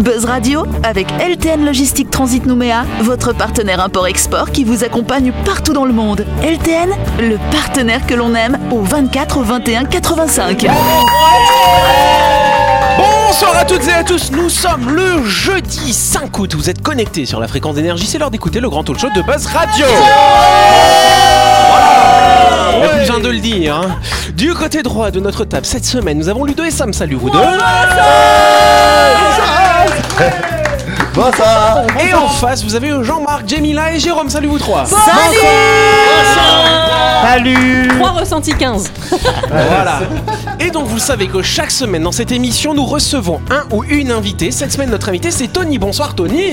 Buzz 0.00 0.24
Radio 0.24 0.64
avec 0.82 1.08
LTN 1.20 1.64
Logistique 1.64 2.10
Transit 2.10 2.46
Nouméa, 2.46 2.84
votre 3.02 3.34
partenaire 3.34 3.80
import-export 3.80 4.50
qui 4.50 4.64
vous 4.64 4.82
accompagne 4.82 5.32
partout 5.44 5.74
dans 5.74 5.84
le 5.84 5.92
monde. 5.92 6.24
LTN, 6.42 6.90
le 7.20 7.36
partenaire 7.52 8.06
que 8.06 8.14
l'on 8.14 8.34
aime 8.34 8.58
au 8.70 8.80
24 8.80 9.42
21 9.42 9.84
85. 9.84 10.66
Bonsoir 12.96 13.56
à 13.56 13.64
toutes 13.64 13.86
et 13.88 13.92
à 13.92 14.02
tous, 14.02 14.32
nous 14.32 14.48
sommes 14.48 14.90
le 14.90 15.24
jeudi 15.24 15.92
5 15.92 16.38
août, 16.38 16.54
vous 16.54 16.70
êtes 16.70 16.82
connectés 16.82 17.26
sur 17.26 17.38
la 17.38 17.46
fréquence 17.46 17.74
d'énergie, 17.74 18.06
c'est 18.06 18.18
l'heure 18.18 18.30
d'écouter 18.30 18.60
le 18.60 18.68
grand 18.70 18.82
talk 18.82 18.98
show 18.98 19.08
de 19.14 19.22
Buzz 19.22 19.46
Radio 19.46 19.86
Il 22.74 22.78
n'y 22.80 22.84
a 22.84 22.88
plus 22.88 22.98
besoin 23.00 23.20
de 23.20 23.28
le 23.28 23.38
dire. 23.38 23.76
hein. 23.76 23.96
Du 24.34 24.54
côté 24.54 24.82
droit 24.82 25.10
de 25.10 25.20
notre 25.20 25.44
table, 25.44 25.66
cette 25.66 25.84
semaine, 25.84 26.18
nous 26.18 26.28
avons 26.28 26.44
Ludo 26.44 26.64
et 26.64 26.70
Sam. 26.70 26.92
Salut 26.92 27.16
vous 27.16 27.30
deux. 27.30 27.38
Bonsoir 31.14 31.82
Et 32.08 32.14
en 32.14 32.28
face, 32.28 32.62
vous 32.64 32.74
avez 32.76 32.92
Jean-Marc, 33.02 33.42
Jamila 33.48 33.92
et 33.92 33.98
Jérôme. 33.98 34.28
Salut 34.30 34.46
vous 34.48 34.58
trois. 34.58 34.84
Salut 37.26 37.88
3 37.98 38.10
ressentis 38.12 38.54
15. 38.54 38.90
Voilà. 39.50 40.00
Et 40.58 40.70
donc 40.70 40.86
vous 40.86 40.94
le 40.94 41.00
savez 41.00 41.26
que 41.28 41.42
chaque 41.42 41.70
semaine 41.70 42.02
dans 42.02 42.12
cette 42.12 42.32
émission, 42.32 42.72
nous 42.74 42.84
recevons 42.86 43.40
un 43.50 43.64
ou 43.74 43.84
une 43.84 44.10
invitée. 44.10 44.50
Cette 44.52 44.72
semaine, 44.72 44.90
notre 44.90 45.08
invité, 45.10 45.30
c'est 45.30 45.48
Tony. 45.48 45.78
Bonsoir 45.78 46.14
Tony. 46.14 46.52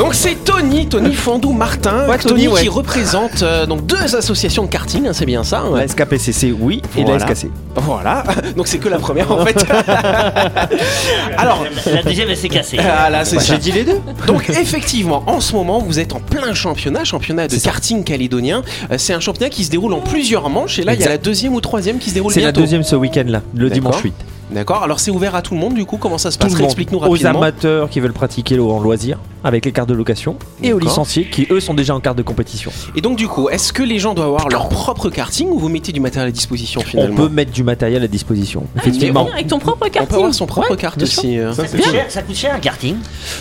Donc 0.00 0.14
c'est 0.14 0.34
Tony, 0.44 0.86
Tony 0.88 1.12
Fandou 1.12 1.52
Martin, 1.52 2.08
Ouais, 2.08 2.16
Tony, 2.16 2.44
Tony, 2.44 2.48
ouais. 2.48 2.62
qui 2.62 2.68
représente 2.70 3.42
euh, 3.42 3.66
donc 3.66 3.84
deux 3.84 4.16
associations 4.16 4.62
de 4.64 4.68
karting, 4.70 5.06
hein, 5.06 5.12
c'est 5.12 5.26
bien 5.26 5.44
ça. 5.44 5.58
hein 5.60 5.76
La 5.76 5.86
SKPCC, 5.86 6.54
oui, 6.58 6.80
et 6.96 7.04
Voilà. 7.04 7.26
la 7.26 7.34
SKC. 7.34 7.50
Voilà, 7.76 8.24
donc 8.56 8.66
c'est 8.66 8.78
que 8.78 8.88
la 8.88 8.98
première 8.98 9.30
en 9.30 9.44
fait. 9.44 9.62
Alors, 11.36 11.64
La 11.92 12.02
deuxième, 12.02 12.30
elle 12.30 12.36
s'est 12.38 12.48
cassée. 12.48 12.78
ah 12.78 13.10
là, 13.10 13.26
c'est 13.26 13.38
ça. 13.38 13.52
J'ai 13.54 13.58
dit 13.58 13.72
les 13.72 13.84
deux 13.84 14.00
Donc 14.26 14.48
effectivement, 14.48 15.22
en 15.26 15.40
ce 15.40 15.52
moment, 15.54 15.80
vous 15.80 15.98
êtes 15.98 16.14
en 16.14 16.20
plein 16.20 16.54
championnat, 16.54 17.04
championnat 17.04 17.46
de 17.46 17.56
karting 17.56 18.02
calédonien. 18.02 18.62
Euh, 18.90 18.94
C'est 18.96 19.12
un 19.12 19.20
championnat 19.20 19.50
qui 19.50 19.64
se 19.64 19.70
déroule 19.70 19.92
en 19.92 20.00
plusieurs 20.00 20.48
manches 20.48 20.78
et 20.78 20.82
là, 20.82 20.94
il 20.94 21.00
y 21.00 21.04
a 21.04 21.08
la 21.10 21.18
deuxième 21.18 21.52
ou 21.54 21.60
troisième 21.60 21.98
qui 21.98 22.08
se 22.08 22.14
déroule 22.14 22.32
C'est 22.32 22.40
la 22.40 22.52
deuxième 22.52 22.82
ce 22.84 22.96
week-end-là, 22.96 23.42
le 23.54 23.68
D'accord. 23.68 23.74
dimanche 23.90 24.02
8. 24.02 24.14
D'accord. 24.52 24.82
Alors 24.82 24.98
c'est 24.98 25.12
ouvert 25.12 25.36
à 25.36 25.42
tout 25.42 25.54
le 25.54 25.60
monde 25.60 25.74
du 25.74 25.84
coup. 25.84 25.96
Comment 25.96 26.18
ça 26.18 26.32
se 26.32 26.38
passe? 26.38 26.58
Le 26.58 26.64
Explique-nous 26.64 26.98
aux 26.98 27.02
rapidement. 27.02 27.38
amateurs 27.38 27.88
qui 27.88 28.00
veulent 28.00 28.12
pratiquer 28.12 28.56
le- 28.56 28.64
en 28.64 28.80
loisir 28.80 29.18
avec 29.44 29.64
les 29.64 29.72
cartes 29.72 29.88
de 29.88 29.94
location 29.94 30.36
et 30.62 30.72
aux 30.72 30.78
licenciés 30.78 31.24
qui 31.30 31.46
eux 31.50 31.60
sont 31.60 31.74
déjà 31.74 31.94
en 31.94 32.00
carte 32.00 32.16
de 32.18 32.22
compétition. 32.22 32.70
Et 32.96 33.00
donc 33.00 33.16
du 33.16 33.28
coup, 33.28 33.48
est-ce 33.48 33.72
que 33.72 33.82
les 33.82 33.98
gens 33.98 34.14
doivent 34.14 34.28
avoir 34.28 34.48
leur 34.48 34.68
propre 34.68 35.08
karting 35.10 35.48
ou 35.50 35.58
vous 35.58 35.68
mettez 35.68 35.92
du 35.92 36.00
matériel 36.00 36.28
à 36.28 36.32
disposition 36.32 36.80
On 36.82 36.84
finalement 36.84 37.16
peut 37.16 37.28
mettre 37.28 37.52
du 37.52 37.62
matériel 37.64 38.02
à 38.02 38.08
disposition. 38.08 38.64
Effectivement. 38.76 39.28
Avec 39.32 39.46
ton 39.46 39.58
propre 39.58 39.78
On 39.82 39.84
peut 39.86 39.90
karting. 39.90 40.16
avoir 40.16 40.34
son 40.34 40.46
propre 40.46 40.74
carte 40.76 40.98
bien 40.98 41.06
sûr. 41.06 41.20
aussi. 41.20 41.38
euh. 41.38 41.52
Ça 41.52 41.66
coûte, 41.66 41.82
cher, 41.84 42.06
ça 42.08 42.22
coûte 42.22 42.36
cher 42.36 42.54
un 42.54 42.58
karting 42.58 42.96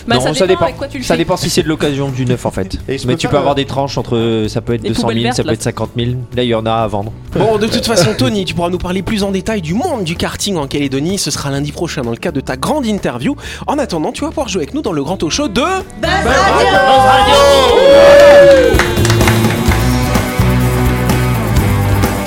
Bah, 0.08 0.16
non, 0.18 0.34
ça 0.34 0.48
dépend 0.48 0.64
avec 0.66 0.78
quoi 0.78 0.88
tu 0.88 0.98
le 1.00 1.04
ça 1.04 1.14
fais. 1.14 1.18
dépend 1.20 1.38
si 1.38 1.50
c'est 1.50 1.64
de 1.64 1.68
l'occasion 1.68 2.10
du 2.10 2.26
neuf 2.26 2.46
en 2.46 2.52
fait. 2.52 2.78
Mais 2.88 2.98
peux 2.98 3.16
tu 3.16 3.28
peux 3.28 3.38
avoir 3.38 3.56
des 3.56 3.66
tranches 3.66 3.98
entre 3.98 4.46
ça 4.48 4.62
peut 4.62 4.74
être 4.74 4.82
Des 4.82 4.90
200 4.90 5.02
000, 5.02 5.10
poubelles 5.20 5.34
ça 5.34 5.44
peut 5.44 5.48
là. 5.48 5.54
être 5.54 5.64
50 5.64 5.90
000. 5.98 6.12
Là 6.36 6.44
il 6.44 6.50
y 6.50 6.56
en 6.56 6.66
a 6.66 6.72
à 6.74 6.88
vendre. 6.88 7.12
Bon, 7.38 7.58
de 7.58 7.68
toute 7.68 7.86
façon, 7.86 8.12
Tony, 8.18 8.46
tu 8.46 8.54
pourras 8.56 8.70
nous 8.70 8.78
parler 8.78 9.02
plus 9.02 9.24
en 9.24 9.32
détail 9.32 9.62
du 9.62 9.74
monde 9.74 10.04
du 10.04 10.16
karting 10.16 10.56
en 10.58 10.68
Calédonie. 10.68 11.18
Ce 11.20 11.30
sera 11.32 11.52
lundi 11.52 11.72
prochain 11.72 12.02
dans 12.02 12.12
le 12.12 12.18
cadre 12.18 12.36
de 12.36 12.42
ta 12.42 12.58
grande 12.58 12.86
interview. 12.86 13.36
En 13.68 13.78
attendant, 13.78 14.12
tu 14.12 14.22
vas 14.22 14.30
pouvoir 14.30 14.48
jouer 14.50 14.64
avec 14.64 14.74
nous 14.74 14.82
dans 14.82 14.92
le 14.94 15.04
grand 15.04 15.18
talk 15.18 15.30
show 15.32 15.48
de. 15.48 15.62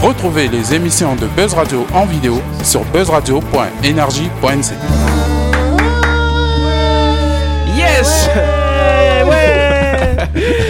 Retrouvez 0.03 0.49
les 0.49 0.75
émissions 0.75 1.15
de 1.17 1.27
Buzz 1.27 1.55
Radio 1.55 1.87
en 1.95 2.07
vidéo 2.07 2.41
sur 2.65 2.85
buzzradio.energie.nc. 2.87 5.12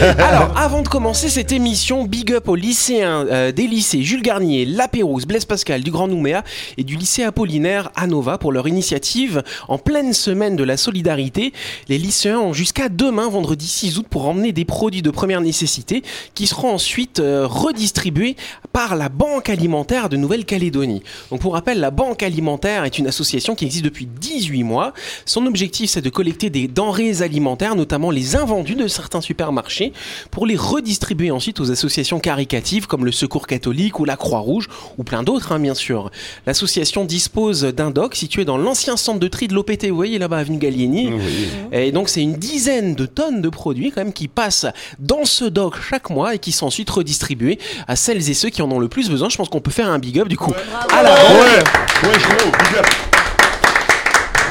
Alors, 0.19 0.51
avant 0.57 0.83
de 0.83 0.89
commencer 0.89 1.29
cette 1.29 1.53
émission, 1.53 2.05
big 2.05 2.33
up 2.33 2.49
aux 2.49 2.57
lycéens 2.57 3.25
euh, 3.29 3.53
des 3.53 3.69
lycées 3.69 4.03
Jules 4.03 4.23
Garnier, 4.23 4.65
La 4.65 4.89
Pérouse, 4.89 5.27
Blaise 5.27 5.45
Pascal, 5.45 5.85
du 5.85 5.93
Grand 5.93 6.09
Nouméa 6.09 6.43
et 6.77 6.83
du 6.83 6.97
lycée 6.97 7.23
Apollinaire 7.23 7.93
à 7.95 8.09
Nova 8.09 8.37
pour 8.37 8.51
leur 8.51 8.67
initiative 8.67 9.45
en 9.69 9.79
pleine 9.79 10.13
semaine 10.13 10.57
de 10.57 10.65
la 10.65 10.77
solidarité. 10.77 11.53
Les 11.89 11.99
lycéens 11.99 12.41
ont 12.41 12.53
jusqu'à 12.53 12.89
demain, 12.89 13.29
vendredi 13.29 13.69
6 13.69 13.99
août, 13.99 14.07
pour 14.11 14.27
emmener 14.27 14.51
des 14.51 14.65
produits 14.65 15.03
de 15.03 15.11
première 15.11 15.41
nécessité 15.41 16.03
qui 16.35 16.49
seront 16.49 16.73
ensuite 16.73 17.21
euh, 17.21 17.47
redistribués 17.47 18.35
par 18.73 18.97
la 18.97 19.09
Banque 19.09 19.51
alimentaire 19.51 20.09
de 20.09 20.17
Nouvelle-Calédonie. 20.17 21.05
Donc 21.31 21.41
pour 21.41 21.53
rappel, 21.53 21.79
la 21.79 21.93
Banque 21.93 22.25
alimentaire 22.25 22.85
est 22.85 22.99
une 22.99 23.07
association 23.07 23.55
qui 23.55 23.67
existe 23.67 23.85
depuis 23.85 24.07
18 24.07 24.65
mois. 24.65 24.95
Son 25.27 25.47
objectif, 25.47 25.91
c'est 25.91 26.01
de 26.01 26.11
collecter 26.11 26.51
des 26.51 26.67
denrées 26.67 27.23
alimentaires, 27.23 27.77
notamment 27.77 28.11
les 28.11 28.35
invendus 28.35 28.75
de 28.75 28.89
certains 28.89 29.21
supermarchés, 29.21 29.92
pour 30.31 30.47
les 30.47 30.57
redistribuer 30.57 31.31
ensuite 31.31 31.61
aux 31.61 31.71
associations 31.71 32.21
caricatives 32.21 32.87
comme 32.87 33.05
le 33.05 33.13
Secours 33.13 33.47
catholique 33.47 34.01
ou 34.01 34.05
la 34.05 34.17
Croix-Rouge, 34.17 34.69
ou 34.99 35.05
plein 35.05 35.23
d'autres, 35.23 35.53
hein, 35.53 35.59
bien 35.59 35.75
sûr. 35.75 36.11
L'association 36.47 37.05
dispose 37.05 37.63
d'un 37.63 37.91
dock 37.91 38.15
situé 38.15 38.45
dans 38.45 38.59
l'ancien 38.59 38.97
centre 38.97 39.21
de 39.21 39.29
tri 39.29 39.49
de 39.49 39.55
l'OPT, 39.55 39.87
vous 39.89 39.97
voyez 39.97 40.19
là-bas, 40.19 40.39
avenue 40.39 40.59
Gallieni. 40.59 41.11
Et 41.73 41.93
donc 41.93 42.09
c'est 42.09 42.23
une 42.23 42.35
dizaine 42.35 42.95
de 42.95 43.07
tonnes 43.07 43.41
de 43.43 43.49
produits 43.49 43.91
quand 43.91 44.03
même 44.03 44.13
qui 44.13 44.29
passent 44.29 44.67
dans 44.99 45.25
ce 45.25 45.45
dock 45.45 45.77
chaque 45.81 46.11
mois 46.11 46.35
et 46.35 46.39
qui 46.39 46.53
sont 46.53 46.67
ensuite 46.67 46.91
redistribués 46.91 47.59
à 47.89 47.97
celles 47.97 48.29
et 48.29 48.35
ceux 48.35 48.51
qui 48.51 48.63
en 48.63 48.71
ont 48.71 48.79
le 48.79 48.89
plus 48.89 49.11
besoin. 49.11 49.29
Je 49.29 49.37
pense 49.37 49.49
qu'on 49.49 49.61
peut 49.61 49.71
faire 49.71 49.89
un 49.89 49.99
big 49.99 50.19
up 50.19 50.29
du 50.29 50.37
coup 50.37 50.53
à 50.91 51.03
la. 51.03 51.13
Ouais. 51.13 51.63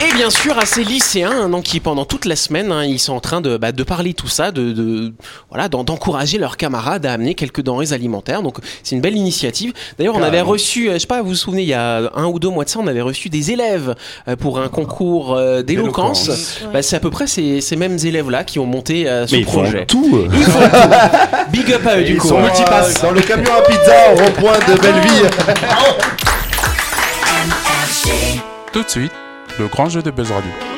Et 0.03 0.13
bien 0.15 0.29
sûr 0.31 0.57
à 0.57 0.65
ces 0.65 0.83
lycéens 0.83 1.31
hein, 1.31 1.49
donc, 1.49 1.63
qui 1.63 1.79
pendant 1.79 2.05
toute 2.05 2.25
la 2.25 2.35
semaine 2.35 2.71
hein, 2.71 2.83
ils 2.83 2.97
sont 2.99 3.13
en 3.13 3.19
train 3.19 3.39
de, 3.39 3.57
bah, 3.57 3.71
de 3.71 3.83
parler 3.83 4.13
tout 4.15 4.27
ça, 4.27 4.51
de, 4.51 4.71
de 4.71 5.13
voilà, 5.49 5.69
d'en- 5.69 5.83
d'encourager 5.83 6.39
leurs 6.39 6.57
camarades 6.57 7.05
à 7.05 7.13
amener 7.13 7.35
quelques 7.35 7.61
denrées 7.61 7.93
alimentaires. 7.93 8.41
Donc 8.41 8.57
c'est 8.83 8.95
une 8.95 9.01
belle 9.01 9.15
initiative. 9.15 9.73
D'ailleurs 9.99 10.15
on 10.15 10.23
avait 10.23 10.41
reçu, 10.41 10.89
euh, 10.89 10.93
je 10.93 10.99
sais 10.99 11.07
pas, 11.07 11.21
vous 11.21 11.29
vous 11.29 11.35
souvenez, 11.35 11.61
il 11.61 11.67
y 11.67 11.73
a 11.75 12.09
un 12.15 12.25
ou 12.25 12.39
deux 12.39 12.49
mois 12.49 12.63
de 12.65 12.69
ça, 12.69 12.79
on 12.79 12.87
avait 12.87 13.01
reçu 13.01 13.29
des 13.29 13.51
élèves 13.51 13.95
euh, 14.27 14.35
pour 14.35 14.59
un 14.59 14.69
concours 14.69 15.35
euh, 15.35 15.61
d'éloquence. 15.61 16.31
Bah, 16.73 16.81
c'est 16.81 16.95
à 16.95 16.99
peu 16.99 17.11
près 17.11 17.27
ces, 17.27 17.61
ces 17.61 17.75
mêmes 17.75 17.97
élèves 18.03 18.29
là 18.31 18.43
qui 18.43 18.57
ont 18.57 18.65
monté 18.65 19.07
euh, 19.07 19.27
ce 19.27 19.35
Mais 19.35 19.41
ils 19.41 19.45
font 19.45 19.61
projet. 19.63 19.85
tout. 19.85 20.25
Ils 20.33 20.43
font 20.43 20.59
tout. 20.61 21.51
Big 21.51 21.71
up 21.73 21.85
à 21.85 21.97
eux 21.97 22.03
du 22.03 22.13
Ils 22.13 22.17
coup. 22.17 22.27
sont 22.29 22.41
multipass. 22.41 23.01
Dans 23.01 23.11
le 23.11 23.21
camion 23.21 23.51
à 23.53 23.61
pizza 23.61 24.13
au 24.13 24.15
rond-point 24.17 24.57
de 24.67 24.79
Belleville. 24.81 25.29
Tout 28.73 28.83
de 28.83 28.89
suite, 28.89 29.11
le 29.59 29.67
grand 29.67 29.89
jeu 29.89 30.01
de 30.01 30.11
Buzz 30.11 30.31
Radio. 30.31 30.70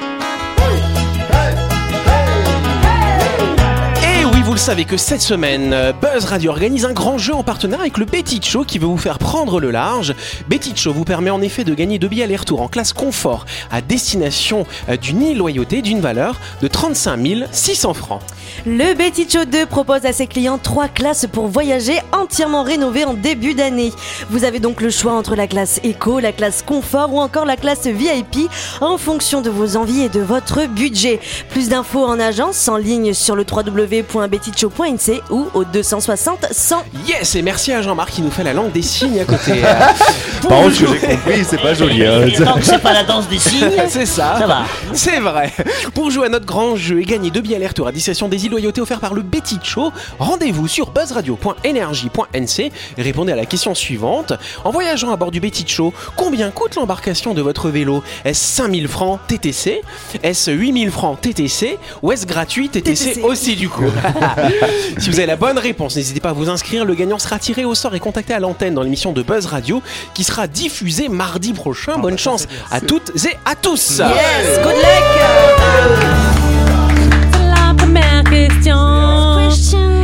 Vous 4.53 4.57
le 4.57 4.61
savez 4.61 4.85
que 4.85 4.97
cette 4.97 5.23
semaine, 5.23 5.75
Buzz 5.99 6.25
Radio 6.25 6.51
organise 6.51 6.85
un 6.85 6.93
grand 6.93 7.17
jeu 7.17 7.33
en 7.33 7.41
partenariat 7.41 7.81
avec 7.81 7.97
le 7.97 8.05
Betty 8.05 8.39
Show 8.39 8.63
qui 8.63 8.77
veut 8.77 8.85
vous 8.85 8.99
faire 8.99 9.17
prendre 9.17 9.59
le 9.59 9.71
large. 9.71 10.13
Betty 10.47 10.73
Show 10.75 10.93
vous 10.93 11.05
permet 11.05 11.31
en 11.31 11.41
effet 11.41 11.63
de 11.63 11.73
gagner 11.73 11.97
deux 11.97 12.07
billets 12.07 12.25
aller-retour 12.25 12.61
en 12.61 12.67
classe 12.67 12.93
confort 12.93 13.47
à 13.71 13.81
destination 13.81 14.67
euh, 14.89 14.97
d'une 14.97 15.23
île 15.23 15.39
loyauté 15.39 15.81
d'une 15.81 16.01
valeur 16.01 16.39
de 16.61 16.67
35 16.67 17.47
600 17.51 17.95
francs. 17.95 18.21
Le 18.67 18.93
Betty 18.93 19.27
Show 19.27 19.45
2 19.45 19.65
propose 19.65 20.05
à 20.05 20.13
ses 20.13 20.27
clients 20.27 20.59
trois 20.59 20.87
classes 20.87 21.25
pour 21.25 21.47
voyager 21.47 21.97
entièrement 22.11 22.61
rénovées 22.61 23.05
en 23.05 23.15
début 23.15 23.55
d'année. 23.55 23.91
Vous 24.29 24.43
avez 24.43 24.59
donc 24.59 24.81
le 24.81 24.91
choix 24.91 25.13
entre 25.13 25.35
la 25.35 25.47
classe 25.47 25.79
éco, 25.83 26.19
la 26.19 26.31
classe 26.31 26.61
confort 26.61 27.11
ou 27.11 27.19
encore 27.19 27.45
la 27.45 27.57
classe 27.57 27.87
VIP 27.87 28.51
en 28.81 28.99
fonction 28.99 29.41
de 29.41 29.49
vos 29.49 29.77
envies 29.77 30.03
et 30.03 30.09
de 30.09 30.21
votre 30.21 30.67
budget. 30.67 31.19
Plus 31.49 31.69
d'infos 31.69 32.05
en 32.05 32.19
agence 32.19 32.67
en 32.67 32.77
ligne 32.77 33.15
sur 33.15 33.35
le 33.35 33.45
www.bettyshow.nc 34.47 35.21
ou 35.29 35.47
au 35.53 35.63
260 35.63 36.47
100. 36.51 36.83
Yes, 37.07 37.35
et 37.35 37.41
merci 37.41 37.71
à 37.71 37.81
Jean-Marc 37.81 38.11
qui 38.11 38.21
nous 38.21 38.31
fait 38.31 38.43
la 38.43 38.53
langue 38.53 38.71
des 38.71 38.81
signes 38.81 39.19
à 39.19 39.25
côté. 39.25 39.61
Par 40.47 40.59
contre, 40.61 40.75
ce 40.75 40.83
que 40.83 40.87
j'ai 40.99 41.07
compris, 41.07 41.45
c'est 41.45 41.61
pas 41.61 41.73
joli. 41.73 42.05
hein. 42.05 42.27
Tant 42.43 42.55
que 42.55 42.65
c'est 42.65 42.79
pas 42.81 42.93
la 42.93 43.03
danse 43.03 43.27
des 43.29 43.39
signes, 43.39 43.69
C'est 43.87 44.05
ça. 44.05 44.35
ça 44.39 44.47
va. 44.47 44.63
C'est 44.93 45.19
vrai. 45.19 45.51
Pour 45.93 46.11
jouer 46.11 46.27
à 46.27 46.29
notre 46.29 46.45
grand 46.45 46.75
jeu 46.75 46.99
et 47.01 47.05
gagner 47.05 47.31
deux 47.31 47.41
billets 47.41 47.55
aller-retour 47.55 47.87
à 47.87 47.91
destination 47.91 48.27
des 48.27 48.45
îles 48.45 48.51
loyauté 48.51 48.81
offerts 48.81 48.99
par 48.99 49.13
le 49.13 49.21
Betty 49.21 49.59
Show, 49.63 49.91
rendez-vous 50.19 50.67
sur 50.67 50.91
buzzradio.energie.nc 50.91 52.59
et 52.97 53.01
répondez 53.01 53.31
à 53.31 53.35
la 53.35 53.45
question 53.45 53.73
suivante. 53.75 54.33
En 54.63 54.71
voyageant 54.71 55.11
à 55.11 55.15
bord 55.15 55.31
du 55.31 55.39
Betty 55.39 55.65
Show, 55.67 55.93
combien 56.17 56.51
coûte 56.51 56.75
l'embarcation 56.75 57.33
de 57.33 57.41
votre 57.41 57.69
vélo? 57.69 58.03
Est-ce 58.25 58.43
5000 58.43 58.87
francs 58.87 59.19
TTC 59.27 59.81
Est-ce 60.23 60.51
8000 60.51 60.91
francs 60.91 61.19
TTC 61.21 61.77
Ou 62.01 62.11
est-ce 62.11 62.25
gratuit 62.25 62.69
TTC, 62.69 63.05
TTC. 63.13 63.21
aussi 63.21 63.55
du 63.55 63.69
coup? 63.69 63.83
Si 64.97 65.09
vous 65.09 65.17
avez 65.17 65.25
la 65.25 65.35
bonne 65.35 65.57
réponse, 65.57 65.95
n'hésitez 65.95 66.19
pas 66.19 66.29
à 66.29 66.33
vous 66.33 66.49
inscrire. 66.49 66.85
Le 66.85 66.95
gagnant 66.95 67.19
sera 67.19 67.39
tiré 67.39 67.65
au 67.65 67.75
sort 67.75 67.95
et 67.95 67.99
contacté 67.99 68.33
à 68.33 68.39
l'antenne 68.39 68.73
dans 68.73 68.83
l'émission 68.83 69.11
de 69.11 69.21
Buzz 69.21 69.45
Radio 69.45 69.81
qui 70.13 70.23
sera 70.23 70.47
diffusée 70.47 71.09
mardi 71.09 71.53
prochain. 71.53 71.97
Bonne 71.97 72.17
chance 72.17 72.47
à 72.71 72.79
toutes 72.81 73.11
et 73.25 73.35
à 73.45 73.55
tous. 73.55 73.99
Yes, 73.99 74.59
good 74.63 74.75
luck 74.75 75.03
C'est 77.31 77.47
la 77.47 77.73
première 77.75 78.23
question. 78.23 79.39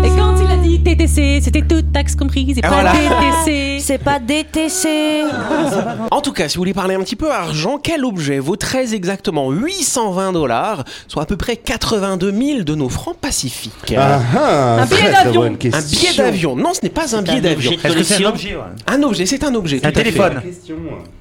Et 0.04 0.10
quand 0.18 0.36
il 0.44 0.52
a 0.52 0.58
dit 0.58 0.80
DTC, 0.80 1.42
c'était 1.44 1.62
toute 1.62 1.79
taxe 2.00 2.16
comprise, 2.16 2.56
c'est 2.56 2.64
Ah, 2.64 2.70
pas 2.70 2.76
voilà. 2.76 2.94
DTC. 2.94 3.80
C'est 3.90 3.98
pas 3.98 4.20
DTC. 4.20 5.24
En 6.12 6.22
tout 6.22 6.32
cas, 6.32 6.48
si 6.48 6.56
vous 6.58 6.62
voulez 6.62 6.74
parler 6.74 6.96
un 6.96 7.02
petit 7.02 7.16
peu 7.16 7.32
argent, 7.32 7.78
quel 7.82 8.06
objet 8.06 8.40
vaut 8.40 8.56
très 8.56 8.94
exactement 8.94 9.52
820 9.52 10.32
dollars, 10.34 10.84
soit 11.08 11.24
à 11.24 11.26
peu 11.26 11.38
près 11.38 11.56
82 11.58 12.32
000 12.32 12.64
de 12.64 12.76
nos 12.76 12.90
francs 12.90 13.18
pacifiques? 13.18 13.94
Ah, 13.98 14.20
ah, 14.36 14.82
Un 14.82 14.86
billet 14.86 15.12
d'avion. 15.12 15.44
Un 15.44 15.50
billet 15.52 16.14
d'avion 16.18 16.56
Non, 16.56 16.74
ce 16.74 16.80
n'est 16.84 16.90
pas 16.90 17.16
un 17.16 17.22
billet 17.22 17.42
d'avion. 17.42 17.72
Est-ce 17.84 17.96
que 17.96 18.04
c'est 18.04 18.26
un 18.26 18.30
objet 18.30 18.58
Un 18.88 19.04
objet, 19.04 19.26
c'est 19.26 19.44
un 19.44 19.56
objet. 19.56 19.86
Un 19.86 19.92
téléphone. 19.92 20.42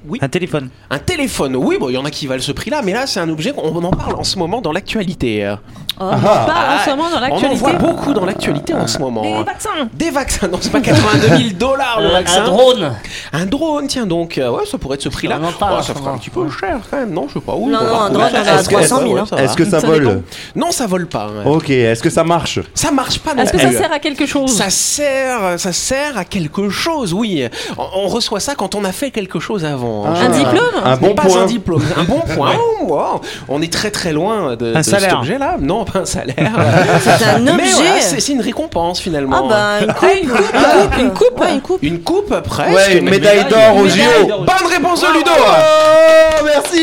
Oui. 0.07 0.19
Un 0.21 0.29
téléphone. 0.29 0.69
Un 0.89 0.99
téléphone, 0.99 1.55
oui, 1.55 1.77
bon, 1.79 1.89
il 1.89 1.93
y 1.93 1.97
en 1.97 2.05
a 2.05 2.11
qui 2.11 2.25
valent 2.27 2.41
ce 2.41 2.51
prix-là, 2.51 2.81
mais 2.83 2.93
là, 2.93 3.05
c'est 3.05 3.19
un 3.19 3.29
objet 3.29 3.51
qu'on 3.51 3.83
en 3.83 3.91
parle 3.91 4.15
en 4.15 4.23
ce 4.23 4.37
moment 4.37 4.61
dans 4.61 4.71
l'actualité. 4.71 5.55
Pas 5.99 6.05
en 6.15 6.85
ce 6.85 6.89
moment 6.91 7.09
dans 7.09 7.15
On 7.15 7.17
en 7.17 7.21
l'actualité. 7.21 7.55
voit 7.59 7.73
beaucoup 7.73 8.13
dans 8.13 8.25
l'actualité 8.25 8.73
en 8.73 8.87
ce 8.87 8.97
Des 8.97 9.03
moment. 9.03 9.43
vaccins. 9.43 9.69
Des 9.93 10.09
vaccins, 10.11 10.47
non, 10.47 10.57
c'est 10.61 10.71
pas 10.71 10.79
82 10.81 11.27
000 11.27 11.39
dollars 11.59 11.99
le 11.99 12.07
Euh, 12.07 12.11
vaccin. 12.13 12.41
Un 12.41 12.45
drone 12.45 12.91
Un 13.33 13.45
drone, 13.45 13.87
tiens 13.87 14.05
donc. 14.05 14.37
Euh, 14.37 14.49
Ouais, 14.49 14.65
ça 14.65 14.77
pourrait 14.77 14.95
être 14.95 15.03
ce 15.03 15.09
prix-là. 15.09 15.37
En 15.39 15.49
ça 15.51 15.81
ce 15.83 15.91
ferait 15.91 15.99
un 15.99 16.03
moment. 16.05 16.17
petit 16.17 16.29
peu 16.29 16.49
cher 16.49 16.79
quand 16.89 16.97
même, 16.97 17.11
non 17.11 17.25
Je 17.27 17.33
sais 17.35 17.39
pas 17.39 17.53
où. 17.53 17.69
Non, 17.69 17.83
non, 17.83 17.99
un 18.01 18.09
drone, 18.09 18.29
ça. 18.31 18.39
on 18.41 18.45
est 18.45 18.49
à 18.49 18.59
Est-ce 18.59 18.69
que- 18.69 18.75
300 18.75 18.97
000, 18.99 19.13
ouais, 19.13 19.19
hein. 19.21 19.37
Est-ce 19.37 19.55
que 19.55 19.65
ça 19.65 19.79
vole. 19.79 20.21
Non, 20.55 20.71
ça 20.71 20.87
vole 20.87 21.07
pas. 21.07 21.27
Ok, 21.45 21.69
est-ce 21.69 22.01
que 22.01 22.09
ça 22.09 22.23
marche? 22.23 22.59
Ça 22.73 22.91
marche 22.91 23.19
pas 23.19 23.33
non 23.33 23.43
Est-ce 23.43 23.51
que 23.53 23.59
ça 23.59 23.71
sert 23.71 23.91
à 23.91 23.99
quelque 23.99 24.25
chose? 24.25 24.55
Ça 24.55 24.69
sert, 24.69 25.59
ça 25.59 25.71
sert 25.73 26.17
à 26.17 26.25
quelque 26.25 26.69
chose, 26.69 27.13
oui. 27.13 27.47
On, 27.77 28.07
reçoit 28.07 28.39
ça 28.39 28.55
quand 28.55 28.73
on 28.75 28.83
a 28.85 28.91
fait 28.91 29.11
quelque 29.11 29.39
chose 29.39 29.63
avant. 29.65 30.05
Ah. 30.07 30.19
Un 30.25 30.29
diplôme? 30.29 30.63
Un 30.83 30.97
bon 30.97 31.13
pas 31.13 31.23
point. 31.23 31.41
un 31.43 31.45
diplôme, 31.45 31.83
un 31.97 32.03
bon 32.03 32.19
point. 32.35 32.53
Oh, 32.81 32.85
wow. 32.85 33.21
On 33.49 33.61
est 33.61 33.71
très 33.71 33.91
très 33.91 34.13
loin 34.13 34.55
de, 34.55 34.73
cet 34.81 35.13
objet-là. 35.13 35.57
Non, 35.59 35.85
pas 35.91 35.99
un 35.99 36.05
salaire. 36.05 36.35
C'est 37.03 37.25
un 37.25 37.39
Mais 37.39 37.51
objet. 37.51 37.65
voilà, 37.73 38.01
c'est 38.01 38.31
une 38.31 38.41
récompense 38.41 38.99
Ah 38.99 39.03
finalement. 39.03 39.47
bah 39.47 39.79
une 39.81 39.93
coupe. 39.93 40.09
une 40.19 40.29
coupe, 40.29 40.97
une 40.99 41.11
coupe. 41.11 41.39
Ouais, 41.39 41.53
une 41.53 41.61
coupe. 41.61 41.83
Une 41.83 41.99
coupe 42.01 42.39
presque. 42.41 42.75
Ouais, 42.75 42.97
une 42.97 43.09
médaille 43.09 43.45
d'or 43.49 43.77
au 43.77 43.83
médaille 43.83 44.01
JO. 44.27 44.27
Bonne 44.39 44.69
réponse 44.71 45.01
de 45.01 45.07
Ludo. 45.17 45.31
Oh, 45.37 46.43
merci 46.45 46.81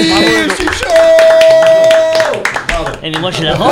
Je 0.49 0.55
suis 0.55 0.65
chaud 0.67 2.43
Eh, 3.03 3.11
mais 3.11 3.19
moi 3.19 3.31
je 3.31 3.43
la 3.43 3.55
vends 3.55 3.71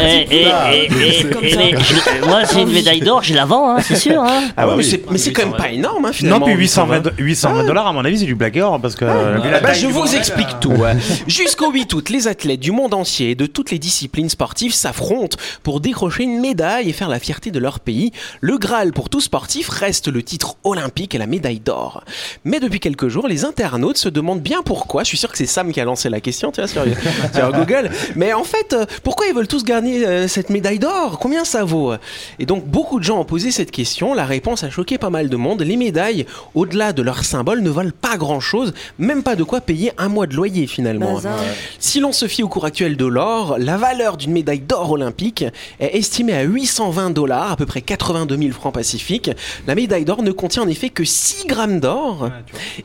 Et, 0.00 0.04
et, 0.04 0.42
et, 0.42 0.46
et- 0.84 1.20
et- 1.20 1.56
mais 1.56 1.72
je- 1.80 2.26
Moi 2.26 2.44
c'est 2.44 2.62
une 2.62 2.70
médaille 2.72 3.00
d'or, 3.00 3.22
je 3.22 3.34
la 3.34 3.44
vends, 3.44 3.70
hein, 3.76 3.80
c'est 3.80 3.96
sûr 3.96 4.22
hein. 4.22 4.44
Ah 4.56 4.64
ouais, 4.66 4.70
bah 4.72 4.74
mais 4.76 4.82
c'est- 4.82 5.10
mais 5.10 5.18
c'est 5.18 5.32
quand 5.32 5.46
même 5.46 5.56
pas 5.56 5.70
énorme 5.70 6.04
hein, 6.04 6.08
Non, 6.08 6.12
finalement. 6.12 6.46
puis 6.46 6.54
820, 6.54 6.96
820. 6.96 7.12
820 7.18 7.64
dollars, 7.64 7.86
à 7.86 7.92
mon 7.92 8.04
avis, 8.04 8.18
c'est 8.18 8.24
du 8.24 8.34
blagueur 8.34 8.80
parce 8.80 8.94
que. 8.94 9.04
la 9.04 9.60
Bah, 9.60 9.72
je 9.72 9.86
vous 9.86 10.14
explique 10.14 10.60
tout. 10.60 10.72
Jusqu'au 11.26 11.70
8 11.70 11.92
août, 11.94 12.10
les 12.10 12.28
athlètes 12.28 12.60
du 12.60 12.72
monde 12.72 12.94
entier 12.94 13.30
et 13.30 13.34
de 13.34 13.46
toutes 13.46 13.70
les 13.70 13.78
disciplines 13.78 14.28
sportives 14.28 14.72
s'affrontent 14.74 15.36
pour 15.62 15.80
décrocher 15.80 16.24
une 16.24 16.40
médaille 16.40 16.88
et 16.88 16.92
faire 16.92 17.08
la 17.08 17.18
fierté 17.18 17.50
de 17.50 17.58
leur 17.58 17.80
pays. 17.80 18.12
Le 18.40 18.58
Graal 18.58 18.92
pour 18.92 19.08
tout 19.08 19.20
sportif 19.20 19.68
reste 19.68 20.08
le 20.08 20.22
titre 20.22 20.56
olympique 20.64 21.14
et 21.14 21.18
la 21.18 21.26
médaille 21.26 21.60
d'or. 21.60 22.04
Mais 22.44 22.60
depuis 22.60 22.80
quelques 22.80 23.08
jours, 23.08 23.28
les 23.28 23.44
internautes 23.44 23.98
se 23.98 24.08
demandent 24.08 24.40
bien 24.42 24.62
pourquoi. 24.64 25.02
Je 25.02 25.08
suis 25.08 25.18
sûr 25.18 25.30
que 25.30 25.38
c'est 25.38 25.46
Sam 25.46 25.72
qui 25.72 25.80
a 25.80 25.84
lancé 25.84 26.08
la 26.08 26.20
question, 26.20 26.52
tu 26.52 26.60
vois, 26.60 26.68
sur, 26.68 26.82
sur 27.34 27.52
Google. 27.52 27.90
Mais 28.16 28.32
en 28.32 28.44
fait, 28.44 28.72
euh, 28.72 28.84
pourquoi 29.02 29.26
ils 29.26 29.34
veulent 29.34 29.48
tous 29.48 29.64
gagner 29.64 30.06
euh, 30.06 30.28
cette 30.28 30.50
médaille 30.50 30.78
d'or? 30.78 31.18
Combien 31.20 31.44
ça 31.44 31.64
vaut? 31.64 31.92
Et 32.38 32.46
donc, 32.46 32.64
beaucoup 32.66 32.98
de 32.98 33.04
gens 33.04 33.18
ont 33.20 33.24
posé 33.24 33.50
cette 33.50 33.70
question. 33.70 34.14
La 34.14 34.24
réponse 34.24 34.64
a 34.64 34.70
choqué 34.70 34.98
pas 34.98 35.10
mal 35.10 35.28
de 35.28 35.36
monde. 35.36 35.62
Les 35.62 35.76
médailles, 35.76 36.26
au-delà 36.54 36.92
de 36.92 37.02
leur 37.02 37.24
symbole, 37.24 37.60
ne 37.62 37.70
valent 37.70 37.90
pas 38.00 38.16
grand-chose, 38.16 38.72
même 38.98 39.22
pas 39.22 39.36
de 39.36 39.42
quoi 39.44 39.60
payer 39.60 39.92
un 39.98 40.08
mois 40.08 40.26
de 40.26 40.34
loyer 40.34 40.66
finalement. 40.66 41.14
Bazar. 41.14 41.38
Si 41.78 42.00
l'on 42.00 42.12
se 42.12 42.26
fie 42.28 42.42
au 42.42 42.48
cours 42.48 42.64
actuel 42.64 42.96
de 42.96 43.06
l'or, 43.06 43.56
la 43.58 43.76
valeur 43.76 44.16
d'une 44.16 44.32
médaille 44.32 44.60
d'or 44.60 44.90
olympique 44.92 45.44
est 45.80 45.96
estimée 45.96 46.34
à 46.34 46.42
820 46.42 47.10
dollars, 47.10 47.52
à 47.52 47.56
peu 47.56 47.66
près 47.66 47.80
82 47.80 48.36
000 48.36 48.50
francs 48.52 48.74
pacifiques. 48.74 49.30
La 49.66 49.74
médaille 49.74 50.04
d'or 50.04 50.22
ne 50.22 50.32
contient 50.32 50.62
en 50.62 50.68
effet 50.68 50.88
que 50.90 51.04
6 51.04 51.46
grammes 51.46 51.80
d'or 51.80 52.30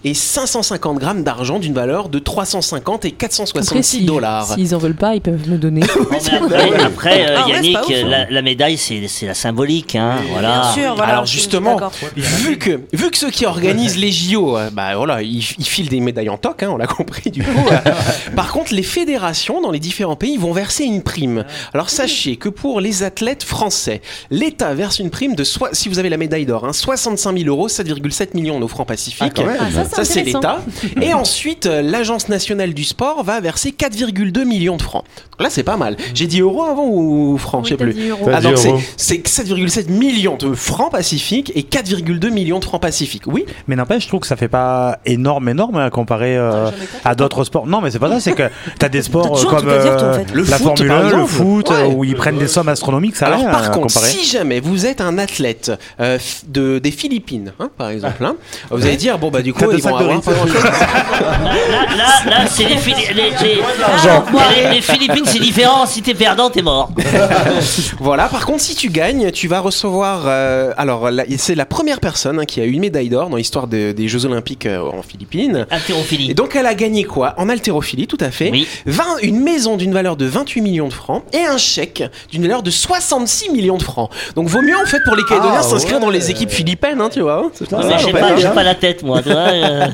et 0.03 0.13
550 0.13 0.97
grammes 0.99 1.23
d'argent 1.23 1.59
d'une 1.59 1.73
valeur 1.73 2.09
de 2.09 2.19
350 2.19 3.05
et 3.05 3.07
Après, 3.09 3.17
466 3.17 3.83
si- 3.99 4.05
dollars. 4.05 4.53
S'ils 4.53 4.75
en 4.75 4.77
veulent 4.77 4.93
pas, 4.95 5.08
ils 5.15 5.21
peuvent 5.21 5.49
me 5.49 5.57
donner. 5.57 5.81
Après, 6.31 6.73
après, 6.83 7.29
euh, 7.29 7.35
Ah 7.37 7.45
ouais, 7.45 7.51
Yannick, 7.53 7.77
hein. 7.77 8.07
la, 8.07 8.29
la 8.29 8.41
médaille 8.41 8.77
c'est 8.77 9.07
c'est 9.07 9.25
la 9.25 9.33
symbolique, 9.33 9.95
hein, 9.95 10.15
voilà. 10.31 10.61
Bien 10.61 10.71
sûr, 10.73 10.95
voilà. 10.95 11.13
Alors 11.13 11.25
justement, 11.25 11.79
vu 12.15 12.57
que, 12.57 12.81
vu 12.93 13.11
que 13.11 13.17
ceux 13.17 13.29
qui 13.31 13.45
organisent 13.45 13.97
les 13.97 14.11
JO, 14.11 14.57
euh, 14.57 14.69
bah 14.71 14.95
voilà, 14.95 15.21
ils, 15.21 15.37
ils 15.57 15.65
filent 15.65 15.89
des 15.89 15.99
médailles 15.99 16.29
en 16.29 16.37
toc, 16.37 16.63
hein, 16.63 16.69
on 16.71 16.77
l'a 16.77 16.87
compris 16.87 17.31
du 17.31 17.43
coup. 17.43 17.65
Par 18.35 18.51
contre, 18.51 18.73
les 18.73 18.83
fédérations 18.83 19.61
dans 19.61 19.71
les 19.71 19.79
différents 19.79 20.15
pays 20.15 20.37
vont 20.37 20.53
verser 20.53 20.83
une 20.83 21.01
prime. 21.03 21.45
Alors 21.73 21.89
sachez 21.89 22.35
que 22.35 22.49
pour 22.49 22.81
les 22.81 23.03
athlètes 23.03 23.43
français, 23.43 24.01
l'État 24.31 24.73
verse 24.73 24.99
une 24.99 25.09
prime 25.09 25.35
de, 25.35 25.43
si 25.43 25.89
vous 25.89 25.99
avez 25.99 26.09
la 26.09 26.17
médaille 26.17 26.45
d'or, 26.45 26.65
hein, 26.65 26.73
65 26.73 27.37
000 27.37 27.49
euros, 27.49 27.67
7,7 27.67 28.29
millions 28.35 28.59
de 28.59 28.67
francs 28.67 28.87
pacifiques. 28.87 29.39
Ah, 29.39 29.71
ça, 29.71 29.85
Ça, 29.85 30.05
c'est 30.05 30.23
l'État. 30.23 30.61
Et 31.01 31.13
ensuite, 31.19 31.65
euh, 31.65 31.81
l'Agence 31.81 32.29
nationale 32.29 32.73
du 32.73 32.83
sport 32.83 33.23
va 33.23 33.39
verser 33.39 33.71
4,2 33.71 34.45
millions 34.45 34.77
de 34.77 34.81
francs. 34.81 34.98
Là, 35.39 35.49
c'est 35.49 35.63
pas 35.63 35.77
mal. 35.77 35.95
J'ai 36.13 36.27
dit 36.27 36.41
euros 36.41 36.63
avant 36.63 36.85
ou 36.87 37.37
francs, 37.37 37.63
je 37.65 37.69
sais 37.69 37.77
plus. 37.77 37.95
Ah, 38.31 38.41
donc 38.41 38.57
c'est- 38.57 38.69
euros. 38.69 38.79
c'est 38.97 39.25
7,7 39.27 39.89
millions 39.89 40.35
de 40.35 40.53
francs 40.53 40.91
pacifiques 40.91 41.51
et 41.55 41.63
4,2 41.63 42.29
millions 42.29 42.59
de 42.59 42.65
francs 42.65 42.81
pacifiques. 42.81 43.23
Oui, 43.25 43.45
Mais 43.67 43.75
n'empêche, 43.77 44.03
je 44.03 44.07
trouve 44.09 44.19
que 44.19 44.27
ça 44.27 44.35
fait 44.35 44.47
pas 44.49 44.99
énorme, 45.05 45.47
énorme 45.49 45.77
hein, 45.77 45.89
comparé 45.89 46.35
euh, 46.37 46.69
à 47.05 47.15
d'autres 47.15 47.43
sports. 47.45 47.67
Non, 47.67 47.79
mais 47.81 47.91
c'est 47.91 47.99
pas 47.99 48.09
ça, 48.09 48.19
c'est 48.19 48.33
que 48.33 48.49
t'as 48.77 48.89
des 48.89 49.01
sports 49.09 49.39
euh, 49.39 49.45
comme 49.45 49.61
dire, 49.65 49.71
en 49.71 50.03
euh, 50.03 50.13
fait. 50.15 50.33
Le 50.33 50.43
la 50.43 50.57
foot, 50.57 50.65
Formule 50.77 50.87
par 50.87 51.05
1, 51.05 51.17
le 51.17 51.25
foot, 51.25 51.69
Ouais. 51.69 51.85
où 51.95 52.03
ils 52.03 52.15
prennent 52.15 52.37
des 52.37 52.47
sommes 52.47 52.69
astronomiques, 52.69 53.15
ça 53.15 53.27
Alors 53.27 53.39
rien 53.39 53.49
par 53.51 53.71
contre, 53.71 53.87
comparer. 53.93 54.07
si 54.11 54.25
jamais 54.29 54.59
vous 54.59 54.85
êtes 54.85 54.99
un 55.01 55.17
athlète 55.17 55.71
euh, 56.01 56.17
de, 56.47 56.79
des 56.79 56.91
Philippines, 56.91 57.53
hein, 57.59 57.69
par 57.77 57.89
exemple, 57.89 58.25
hein, 58.25 58.35
vous 58.71 58.85
allez 58.85 58.97
dire 58.97 59.17
bon 59.19 59.29
bah 59.31 59.41
du 59.41 59.53
coup 59.53 59.63
ils 59.71 59.81
vont 59.81 59.95
avoir 59.95 60.21
pas 60.21 60.33
grand-chose. 60.33 60.63
Là, 61.19 61.95
là, 61.97 62.29
là, 62.29 62.47
c'est 62.47 62.63
les, 62.65 62.75
Phili- 62.75 63.07
les, 63.13 63.31
les- 63.31 64.65
les- 64.65 64.75
les 64.75 64.81
Philippines, 64.91 65.23
c'est 65.25 65.39
différent. 65.39 65.85
Si 65.85 66.01
t'es 66.01 66.13
perdant, 66.13 66.49
t'es 66.49 66.61
mort. 66.61 66.89
Voilà. 67.99 68.27
Par 68.27 68.45
contre, 68.45 68.61
si 68.61 68.75
tu 68.75 68.89
gagnes, 68.89 69.31
tu 69.31 69.47
vas 69.47 69.59
recevoir. 69.59 70.23
euh, 70.25 70.71
alors 70.77 71.09
c'est 71.37 71.55
la 71.55 71.65
première 71.65 71.99
personne 71.99 72.39
hein, 72.39 72.45
qui 72.45 72.61
a 72.61 72.65
eu 72.65 72.71
une 72.71 72.81
médaille 72.81 73.09
d'or 73.09 73.29
dans 73.29 73.37
l'histoire 73.37 73.67
de- 73.67 73.91
des 73.91 74.07
Jeux 74.07 74.25
Olympiques 74.25 74.65
euh, 74.65 74.81
en 74.81 75.01
Philippines. 75.01 75.65
Haltérophilie. 75.69 76.31
Et 76.31 76.33
donc 76.33 76.55
elle 76.55 76.65
a 76.65 76.73
gagné 76.73 77.03
quoi? 77.03 77.33
En 77.37 77.49
haltérophilie, 77.49 78.07
tout 78.07 78.17
à 78.19 78.31
fait. 78.31 78.49
Oui. 78.51 78.67
20 78.85 79.03
une 79.23 79.39
maison 79.41 79.77
d'une 79.77 79.93
valeur 79.93 80.15
de 80.15 80.25
28 80.25 80.61
millions 80.61 80.87
de 80.87 80.93
francs 80.93 81.23
et 81.33 81.45
un 81.45 81.57
chèque 81.57 82.03
d'une 82.31 82.41
valeur 82.43 82.63
de 82.63 82.71
66 82.71 83.49
millions 83.51 83.77
de 83.77 83.83
francs. 83.83 84.09
Donc 84.35 84.47
vaut 84.47 84.61
mieux 84.61 84.77
en 84.77 84.85
fait 84.85 84.99
pour 85.05 85.15
les 85.15 85.23
Calédoniens 85.23 85.55
Ah, 85.59 85.63
s'inscrire 85.63 85.95
ouais. 85.97 86.01
dans 86.01 86.09
les 86.09 86.31
équipes 86.31 86.51
philippines, 86.51 86.99
hein, 87.01 87.09
tu 87.11 87.21
vois. 87.21 87.43
hein. 87.45 87.51
C'est 87.53 87.69
pas 87.69 87.77
Ouais, 87.77 87.83
ça, 87.83 87.89
mais 87.89 87.95
en 87.95 87.97
j'ai 87.99 88.05
fait. 88.11 88.19
pas, 88.19 88.35
j'ai 88.37 88.47
pas 88.49 88.63
la 88.63 88.75
tête, 88.75 89.03
moi. 89.03 89.21
Tu 89.21 89.29
vois, 89.29 89.37
euh. 89.39 89.85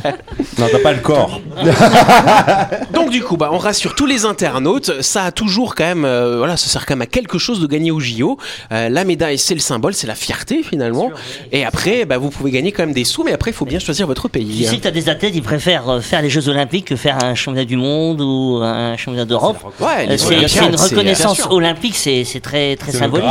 Non, 0.60 0.68
t'as 0.72 0.80
pas 0.80 0.94
le 0.94 1.00
corps. 1.00 1.42
Donc 2.94 3.10
du 3.10 3.22
coup, 3.24 3.38
bah, 3.38 3.50
on 3.52 3.58
rassure 3.58 3.96
tous 3.96 4.06
les 4.06 4.26
internautes, 4.26 4.85
ça 5.02 5.24
a 5.26 5.32
toujours 5.32 5.76
quand 5.76 5.84
même, 5.86 6.06
euh, 6.06 6.38
voilà, 6.38 6.58
ça 6.58 6.68
sert 6.68 6.86
quand 6.86 6.94
même 6.96 7.02
à 7.02 7.06
quelque 7.08 7.38
chose 7.38 7.60
de 7.60 7.68
gagner 7.68 7.92
au 7.92 8.00
JO. 8.00 8.38
Euh, 8.72 8.90
la 8.90 9.04
médaille, 9.04 9.38
c'est 9.38 9.54
le 9.54 9.60
symbole, 9.60 9.94
c'est 9.94 10.08
la 10.08 10.16
fierté 10.16 10.64
finalement. 10.64 11.12
Et 11.52 11.66
après, 11.66 12.06
bah, 12.06 12.18
vous 12.18 12.30
pouvez 12.30 12.52
gagner 12.52 12.72
quand 12.72 12.84
même 12.84 12.94
des 12.94 13.04
sous, 13.04 13.24
mais 13.24 13.34
après, 13.34 13.52
il 13.52 13.54
faut 13.54 13.66
bien 13.66 13.80
choisir 13.80 14.08
votre 14.08 14.24
Tu 14.24 14.30
pays. 14.40 14.64
sais 14.66 14.74
hein. 14.74 14.78
que 14.78 14.84
t'as 14.84 14.92
des 14.92 15.10
athlètes, 15.10 15.34
ils 15.36 15.42
préfèrent 15.42 15.90
euh, 15.90 16.00
faire 16.02 16.22
les 16.22 16.30
Jeux 16.30 16.50
Olympiques 16.50 16.86
que 16.86 16.96
faire 16.96 17.24
un 17.24 17.36
championnat 17.36 17.66
du 17.66 17.78
monde 17.78 18.22
ou 18.22 18.60
un 18.64 18.98
championnat 18.98 19.26
d'Europe. 19.26 19.58
Ouais, 19.80 20.18
C'est 20.18 20.66
une 20.66 20.76
reconnaissance 20.76 21.42
olympique, 21.50 21.96
c'est 21.96 22.26
très, 22.42 22.76
très 22.76 22.92
symbolique. 22.92 23.26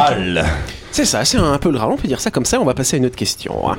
C'est 0.90 1.04
ça, 1.04 1.24
c'est 1.24 1.38
un 1.38 1.58
peu 1.58 1.70
le 1.70 1.76
Graal, 1.76 1.90
on 1.90 1.96
peut 1.96 2.06
dire 2.06 2.20
ça 2.20 2.30
comme 2.30 2.44
ça. 2.44 2.60
On 2.60 2.64
va 2.64 2.72
passer 2.74 2.94
à 2.94 2.98
une 2.98 3.06
autre 3.06 3.16
question. 3.16 3.68
hein. 3.68 3.76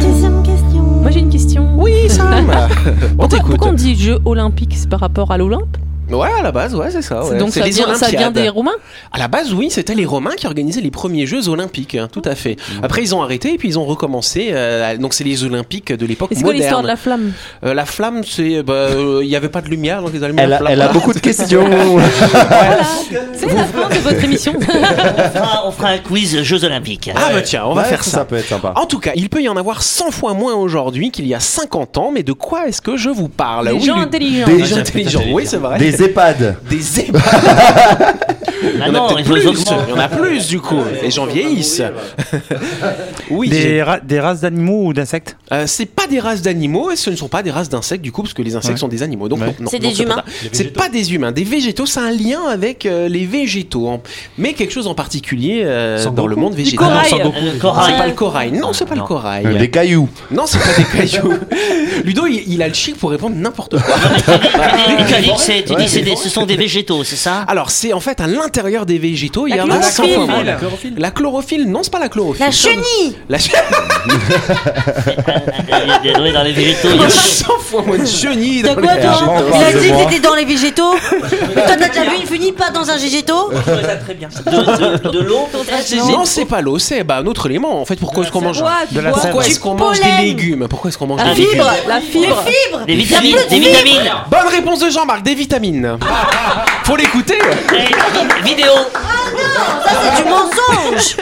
Deuxième 0.00 0.42
question. 0.42 0.82
Moi 0.82 1.10
j'ai 1.10 1.20
une 1.20 1.30
question. 1.30 1.70
Oui, 1.76 2.08
Sam. 2.08 2.50
on 2.50 3.16
Pourquoi, 3.16 3.28
t'écoute. 3.28 3.50
pourquoi 3.52 3.68
on 3.70 3.72
dit 3.72 3.96
Jeux 3.96 4.18
olympiques 4.24 4.76
par 4.90 5.00
rapport 5.00 5.30
à 5.32 5.38
l'Olympe? 5.38 5.76
Ouais, 6.10 6.28
à 6.38 6.42
la 6.42 6.52
base, 6.52 6.74
ouais, 6.74 6.90
c'est 6.90 7.00
ça. 7.00 7.24
ouais. 7.24 7.38
Donc 7.38 7.50
C'est 7.52 7.60
ça 7.60 7.64
les 7.66 7.70
vient, 7.72 7.94
ça 7.94 8.08
vient 8.08 8.20
Olympiades. 8.26 8.32
des 8.44 8.48
Romains? 8.50 8.72
À 9.12 9.18
la 9.18 9.28
base, 9.28 9.54
oui, 9.54 9.70
c'était 9.70 9.94
les 9.94 10.04
Romains 10.04 10.32
qui 10.36 10.46
organisaient 10.46 10.82
les 10.82 10.90
premiers 10.90 11.24
Jeux 11.26 11.48
olympiques, 11.48 11.94
hein, 11.94 12.08
tout 12.12 12.20
à 12.26 12.34
fait. 12.34 12.56
Après, 12.82 13.00
ils 13.02 13.14
ont 13.14 13.22
arrêté 13.22 13.54
et 13.54 13.56
puis 13.56 13.68
ils 13.68 13.78
ont 13.78 13.84
recommencé. 13.86 14.50
euh, 14.52 14.96
donc, 14.98 15.14
c'est 15.14 15.24
les 15.24 15.42
Olympiques 15.44 15.90
de 15.92 16.04
l'époque 16.04 16.32
Et 16.32 16.34
c'est 16.34 16.42
quoi 16.42 16.52
l'histoire 16.52 16.82
moderne. 16.82 16.82
de 16.82 16.88
la 16.88 16.96
flamme? 16.96 17.32
Euh, 17.64 17.72
la 17.74 17.86
flamme, 17.86 18.22
c'est, 18.24 18.62
bah, 18.62 18.72
euh, 18.74 19.20
il 19.22 19.28
y 19.30 19.36
avait 19.36 19.48
pas 19.48 19.62
de 19.62 19.68
lumière, 19.68 20.02
donc 20.02 20.10
ils 20.12 20.22
allumaient 20.22 20.42
Elle 20.42 20.50
la 20.50 20.56
a, 20.56 20.58
flamme. 20.58 20.72
elle 20.72 20.82
a 20.82 20.88
beaucoup 20.88 21.14
de 21.14 21.18
questions. 21.20 21.64
Voilà 21.70 22.78
C'est 23.34 23.46
la 23.46 23.64
fin 23.64 23.88
de 23.88 23.94
votre 24.00 24.24
émission. 24.24 24.52
On 24.58 24.60
fera, 25.30 25.66
on 25.66 25.70
fera 25.70 25.88
un 25.88 25.98
quiz 25.98 26.42
Jeux 26.42 26.64
Olympiques. 26.64 27.10
Ah 27.14 27.30
bah 27.32 27.42
tiens, 27.42 27.62
on 27.66 27.74
va 27.74 27.82
Ouais, 27.82 27.88
faire 27.88 28.04
ça, 28.04 28.10
ça. 28.10 28.24
peut 28.24 28.36
être 28.36 28.48
sympa. 28.48 28.72
En 28.76 28.86
tout 28.86 28.98
cas, 28.98 29.12
il 29.14 29.28
peut 29.30 29.40
y 29.42 29.48
en 29.48 29.56
avoir 29.56 29.82
100 29.82 30.10
fois 30.10 30.34
moins 30.34 30.54
aujourd'hui 30.54 31.10
qu'il 31.10 31.26
y 31.26 31.34
a 31.34 31.40
50 31.40 31.96
ans, 31.98 32.10
mais 32.12 32.22
de 32.22 32.32
quoi 32.32 32.68
est-ce 32.68 32.80
que 32.82 32.96
je 32.96 33.08
vous 33.08 33.28
parle? 33.28 33.68
Des 33.68 33.72
Oui, 33.74 33.80
gens 33.84 33.96
intelligents. 33.98 34.46
Des 34.46 34.56
Des 34.58 34.64
gens 34.64 34.76
intelligents, 34.78 35.22
oui, 35.32 35.44
c'est 35.46 35.56
vrai. 35.56 35.78
Des 35.78 35.91
EHPAD. 36.00 36.56
Des 36.70 37.00
EHPAD. 37.00 37.22
Il 38.64 38.78
y 38.78 38.82
en 38.82 38.86
a 38.86 38.90
non, 38.92 39.06
plus. 39.22 39.42
Il 39.42 39.90
y 39.90 39.92
en 39.92 39.98
a 39.98 40.08
plus 40.08 40.46
du 40.48 40.60
coup. 40.60 40.78
Les 41.02 41.10
gens 41.10 41.26
vieillissent. 41.26 41.82
oui. 43.30 43.48
Des, 43.48 43.82
ra- 43.82 44.00
des 44.00 44.20
races 44.20 44.40
d'animaux 44.40 44.86
ou 44.86 44.92
d'insectes? 44.92 45.36
Euh, 45.52 45.64
c'est 45.66 45.86
pas 45.86 46.06
des 46.06 46.20
races 46.20 46.42
d'animaux 46.42 46.90
et 46.90 46.96
ce 46.96 47.10
ne 47.10 47.16
sont 47.16 47.28
pas 47.28 47.42
des 47.42 47.50
races 47.50 47.68
d'insectes 47.68 48.02
du 48.02 48.12
coup 48.12 48.22
parce 48.22 48.34
que 48.34 48.42
les 48.42 48.54
insectes 48.56 48.74
Ouais. 48.74 48.78
sont 48.78 48.88
des 48.88 49.02
animaux. 49.02 49.28
Donc 49.28 49.40
Ouais. 49.40 49.46
non, 49.46 49.54
non, 49.60 49.68
C'est 49.70 49.82
non, 49.82 49.88
des 49.90 50.00
humains. 50.02 50.22
C'est 50.52 50.72
pas 50.72 50.88
des 50.88 51.12
humains, 51.14 51.32
des 51.32 51.44
végétaux. 51.44 51.86
C'est 51.86 52.00
un 52.00 52.10
lien 52.12 52.40
avec 52.50 52.86
euh, 52.86 53.08
les 53.08 53.26
végétaux, 53.26 53.88
hein. 53.88 54.00
mais 54.38 54.52
quelque 54.52 54.72
chose 54.72 54.86
en 54.86 54.94
particulier 54.94 55.62
euh, 55.64 56.08
dans 56.10 56.26
le 56.26 56.36
monde 56.36 56.54
végétal. 56.54 56.78
corail. 56.88 57.10
Non, 57.12 57.32
Le 57.32 57.32
C'est 57.42 57.56
Euh, 57.56 57.58
corail. 57.60 57.96
pas 57.98 58.06
le 58.06 58.12
corail. 58.12 58.52
Non, 58.52 58.72
c'est 58.72 58.86
pas 58.86 58.94
le 58.94 59.02
corail. 59.02 59.58
Des 59.58 59.70
cailloux. 59.70 60.08
Non, 60.30 60.44
c'est 60.46 60.58
pas 60.58 60.72
des 60.76 60.84
cailloux. 60.84 61.34
Ludo, 62.04 62.26
il, 62.26 62.44
il 62.46 62.62
a 62.62 62.68
le 62.68 62.74
chic 62.74 62.96
pour 62.96 63.10
répondre 63.10 63.36
n'importe 63.36 63.76
quoi. 63.78 63.94
C'est- 65.88 66.00
des- 66.02 66.16
ce 66.16 66.28
sont 66.28 66.46
des 66.46 66.56
végétaux, 66.56 67.04
c'est 67.04 67.16
ça? 67.16 67.44
Alors, 67.48 67.70
c'est 67.70 67.92
en 67.92 68.00
fait 68.00 68.20
à 68.20 68.26
l'intérieur 68.26 68.86
des 68.86 68.98
végétaux, 68.98 69.46
il 69.46 69.54
y 69.54 69.56
La 69.56 69.64
en 69.64 69.70
a 69.70 69.82
100 69.82 70.02
fois 70.04 70.12
chlorophylle. 70.12 70.34
moins. 70.34 70.44
La 70.44 70.56
La 70.98 71.10
chlorophylle, 71.10 71.68
non, 71.70 71.80
c'est 71.82 71.92
pas 71.92 71.98
la 71.98 72.08
chlorophylle. 72.08 72.44
La 72.46 72.50
chenille 72.50 73.16
La 73.28 73.38
chenille. 73.38 73.58
Oui, 76.22 76.32
dans 76.32 76.42
les 76.42 76.52
végétaux. 76.52 76.88
Il 76.88 76.94
il 76.94 76.96
y 76.96 77.00
y 77.00 77.04
a 77.04 77.06
a- 77.06 77.10
100 77.10 77.58
fois 77.58 77.82
moins 77.82 77.98
de 77.98 78.06
chenilles 78.06 78.62
T'as 78.62 78.74
dans 78.74 78.82
quoi 78.82 78.94
les 78.94 79.00
toi 79.02 79.10
végétaux. 79.12 79.54
Il 79.54 79.62
a 79.62 79.72
dit 79.72 79.88
que 80.04 80.10
t'étais 80.10 80.20
dans 80.20 80.34
les 80.34 80.44
végétaux 80.44 80.94
Mais 81.12 81.28
toi 81.54 81.62
t'as 81.66 81.76
déjà 81.88 82.02
vu 82.04 82.16
une 82.20 82.26
fenille 82.26 82.52
pas 82.52 82.70
dans 82.70 82.88
un 82.90 82.96
végétaux? 82.96 83.50
Très 84.04 84.14
bien. 84.14 84.28
De, 84.46 85.18
l'eau, 85.20 85.48
Non, 86.10 86.24
c'est 86.24 86.44
pas 86.44 86.60
l'eau, 86.60 86.78
c'est 86.78 87.04
bah, 87.04 87.18
un 87.18 87.26
autre 87.26 87.46
élément. 87.46 87.80
En 87.80 87.84
fait, 87.84 87.96
pourquoi 87.96 88.24
est-ce 88.24 88.32
qu'on 88.32 88.40
mange 88.40 88.62
De 88.92 89.00
la 89.00 89.10
Pourquoi 89.10 89.42
sève. 89.42 89.50
est-ce 89.52 89.60
qu'on 89.60 89.74
mange 89.74 90.00
des 90.00 90.24
légumes? 90.24 90.66
Pourquoi 90.68 90.88
est-ce 90.90 90.98
qu'on 90.98 91.06
mange 91.06 91.20
La 91.24 91.34
des 91.34 91.40
légumes? 91.42 91.50
fibre, 91.52 91.70
la 91.88 92.00
fibre. 92.00 92.44
Fibres 92.44 92.86
Des 92.86 92.92
Il 92.94 93.10
y 93.10 93.14
a 93.14 93.20
vitamines. 93.20 94.10
Bonne 94.30 94.48
réponse 94.50 94.80
de 94.80 94.90
Jean-Marc, 94.90 95.22
des 95.22 95.34
vitamines. 95.34 95.71
Faut 96.84 96.96
l'écouter. 96.96 97.38
Vidéo. 98.44 98.72
Ça 99.84 99.90
c'est 100.02 100.22
du 100.22 100.28
mensonge 100.28 101.16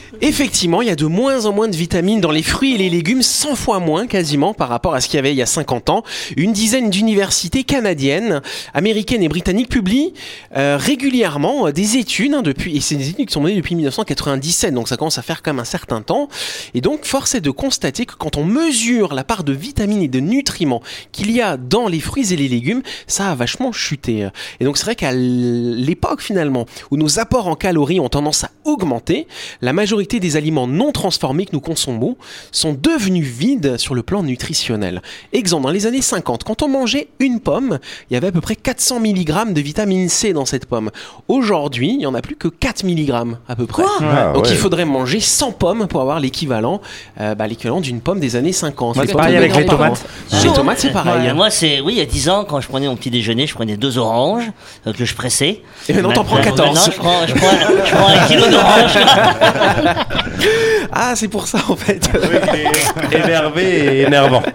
Effectivement, 0.22 0.80
il 0.80 0.88
y 0.88 0.90
a 0.90 0.96
de 0.96 1.04
moins 1.04 1.44
en 1.44 1.52
moins 1.52 1.68
de 1.68 1.76
vitamines 1.76 2.20
dans 2.20 2.30
les 2.30 2.42
fruits 2.42 2.74
et 2.74 2.78
les 2.78 2.88
légumes, 2.88 3.22
100 3.22 3.54
fois 3.54 3.80
moins 3.80 4.06
quasiment 4.06 4.54
par 4.54 4.68
rapport 4.68 4.94
à 4.94 5.00
ce 5.00 5.08
qu'il 5.08 5.16
y 5.16 5.18
avait 5.18 5.32
il 5.32 5.36
y 5.36 5.42
a 5.42 5.46
50 5.46 5.90
ans. 5.90 6.04
Une 6.36 6.52
dizaine 6.52 6.88
d'universités 6.88 7.64
canadiennes, 7.64 8.40
américaines 8.72 9.22
et 9.22 9.28
britanniques 9.28 9.68
publient 9.68 10.14
euh, 10.56 10.78
régulièrement 10.80 11.66
euh, 11.66 11.72
des 11.72 11.98
études 11.98 12.32
hein, 12.32 12.42
depuis 12.42 12.76
et 12.76 12.80
c'est 12.80 12.94
des 12.94 13.10
études 13.10 13.26
qui 13.26 13.32
sont 13.32 13.42
menées 13.42 13.56
depuis 13.56 13.74
1997, 13.74 14.72
donc 14.72 14.88
ça 14.88 14.96
commence 14.96 15.18
à 15.18 15.22
faire 15.22 15.42
quand 15.42 15.52
même 15.52 15.60
un 15.60 15.64
certain 15.64 16.00
temps. 16.00 16.28
Et 16.72 16.80
donc, 16.80 17.04
force 17.04 17.34
est 17.34 17.42
de 17.42 17.50
constater 17.50 18.06
que 18.06 18.14
quand 18.14 18.36
on 18.38 18.44
mesure 18.44 19.12
la 19.12 19.24
part 19.24 19.44
de 19.44 19.52
vitamines 19.52 20.02
et 20.02 20.08
de 20.08 20.20
nutriments 20.20 20.82
qu'il 21.12 21.30
y 21.30 21.42
a 21.42 21.58
dans 21.58 21.88
les 21.88 22.00
fruits 22.00 22.32
et 22.32 22.36
les 22.36 22.48
légumes, 22.48 22.82
ça 23.06 23.30
a 23.30 23.34
vachement 23.34 23.70
chuté. 23.70 24.28
Et 24.60 24.64
donc, 24.64 24.78
c'est 24.78 24.84
vrai 24.84 24.94
qu'à 24.94 25.12
l'époque 25.12 26.22
finalement 26.22 26.64
où 26.90 26.96
nos 26.96 27.18
apports 27.18 27.48
en 27.48 27.54
calories 27.54 28.00
ont 28.00 28.08
tendance 28.08 28.44
à 28.44 28.50
augmenter, 28.64 29.26
la 29.60 29.72
majorité 29.72 30.05
des 30.06 30.36
aliments 30.36 30.66
non 30.66 30.92
transformés 30.92 31.44
que 31.46 31.50
nous 31.52 31.60
consommons 31.60 32.16
sont 32.52 32.72
devenus 32.80 33.26
vides 33.26 33.76
sur 33.76 33.94
le 33.94 34.02
plan 34.02 34.22
nutritionnel. 34.22 35.02
Exemple, 35.32 35.64
dans 35.64 35.70
les 35.70 35.86
années 35.86 36.02
50, 36.02 36.44
quand 36.44 36.62
on 36.62 36.68
mangeait 36.68 37.08
une 37.18 37.40
pomme, 37.40 37.78
il 38.10 38.14
y 38.14 38.16
avait 38.16 38.28
à 38.28 38.32
peu 38.32 38.40
près 38.40 38.56
400 38.56 39.00
mg 39.00 39.52
de 39.52 39.60
vitamine 39.60 40.08
C 40.08 40.32
dans 40.32 40.44
cette 40.44 40.66
pomme. 40.66 40.90
Aujourd'hui, 41.28 41.90
il 41.90 41.98
n'y 41.98 42.06
en 42.06 42.14
a 42.14 42.22
plus 42.22 42.36
que 42.36 42.48
4 42.48 42.84
mg 42.84 43.36
à 43.48 43.56
peu 43.56 43.66
près. 43.66 43.82
Ah, 44.00 44.32
Donc 44.32 44.44
ouais. 44.44 44.50
il 44.50 44.56
faudrait 44.56 44.84
manger 44.84 45.20
100 45.20 45.52
pommes 45.52 45.86
pour 45.88 46.00
avoir 46.00 46.20
l'équivalent 46.20 46.80
euh, 47.20 47.34
bah, 47.34 47.46
l'équivalent 47.46 47.80
d'une 47.80 48.00
pomme 48.00 48.20
des 48.20 48.36
années 48.36 48.52
50. 48.52 48.96
Ouais, 48.96 49.02
Les 49.02 49.08
c'est 49.08 49.14
pareil 49.14 49.36
avec 49.36 49.54
les 49.56 49.66
tomates. 49.66 50.04
Les 50.44 50.52
tomates, 50.52 50.78
c'est 50.78 50.92
pareil. 50.92 51.26
Ouais, 51.26 51.34
moi, 51.34 51.50
c'est 51.50 51.80
oui, 51.80 51.94
il 51.94 51.98
y 51.98 52.02
a 52.02 52.06
10 52.06 52.28
ans, 52.28 52.44
quand 52.44 52.60
je 52.60 52.68
prenais 52.68 52.86
mon 52.86 52.96
petit 52.96 53.10
déjeuner, 53.10 53.46
je 53.46 53.54
prenais 53.54 53.76
deux 53.76 53.98
oranges 53.98 54.50
euh, 54.86 54.92
que 54.92 55.04
je 55.04 55.14
pressais. 55.14 55.62
Et 55.88 55.92
maintenant, 55.92 56.12
t'en 56.12 56.24
prends 56.24 56.36
Maintenant, 56.36 56.72
14. 56.74 56.90
je 56.92 56.96
prends, 56.98 57.26
je 57.26 57.34
prends, 57.34 57.50
je 57.84 57.90
prends 57.94 58.08
un 58.08 58.26
kilo 58.26 58.46
d'oranges. 58.48 58.98
Ah, 60.92 61.14
c'est 61.16 61.28
pour 61.28 61.46
ça 61.46 61.58
en 61.68 61.76
fait. 61.76 62.08
Énervé 63.12 63.64
et 63.64 64.00
énervant. 64.02 64.42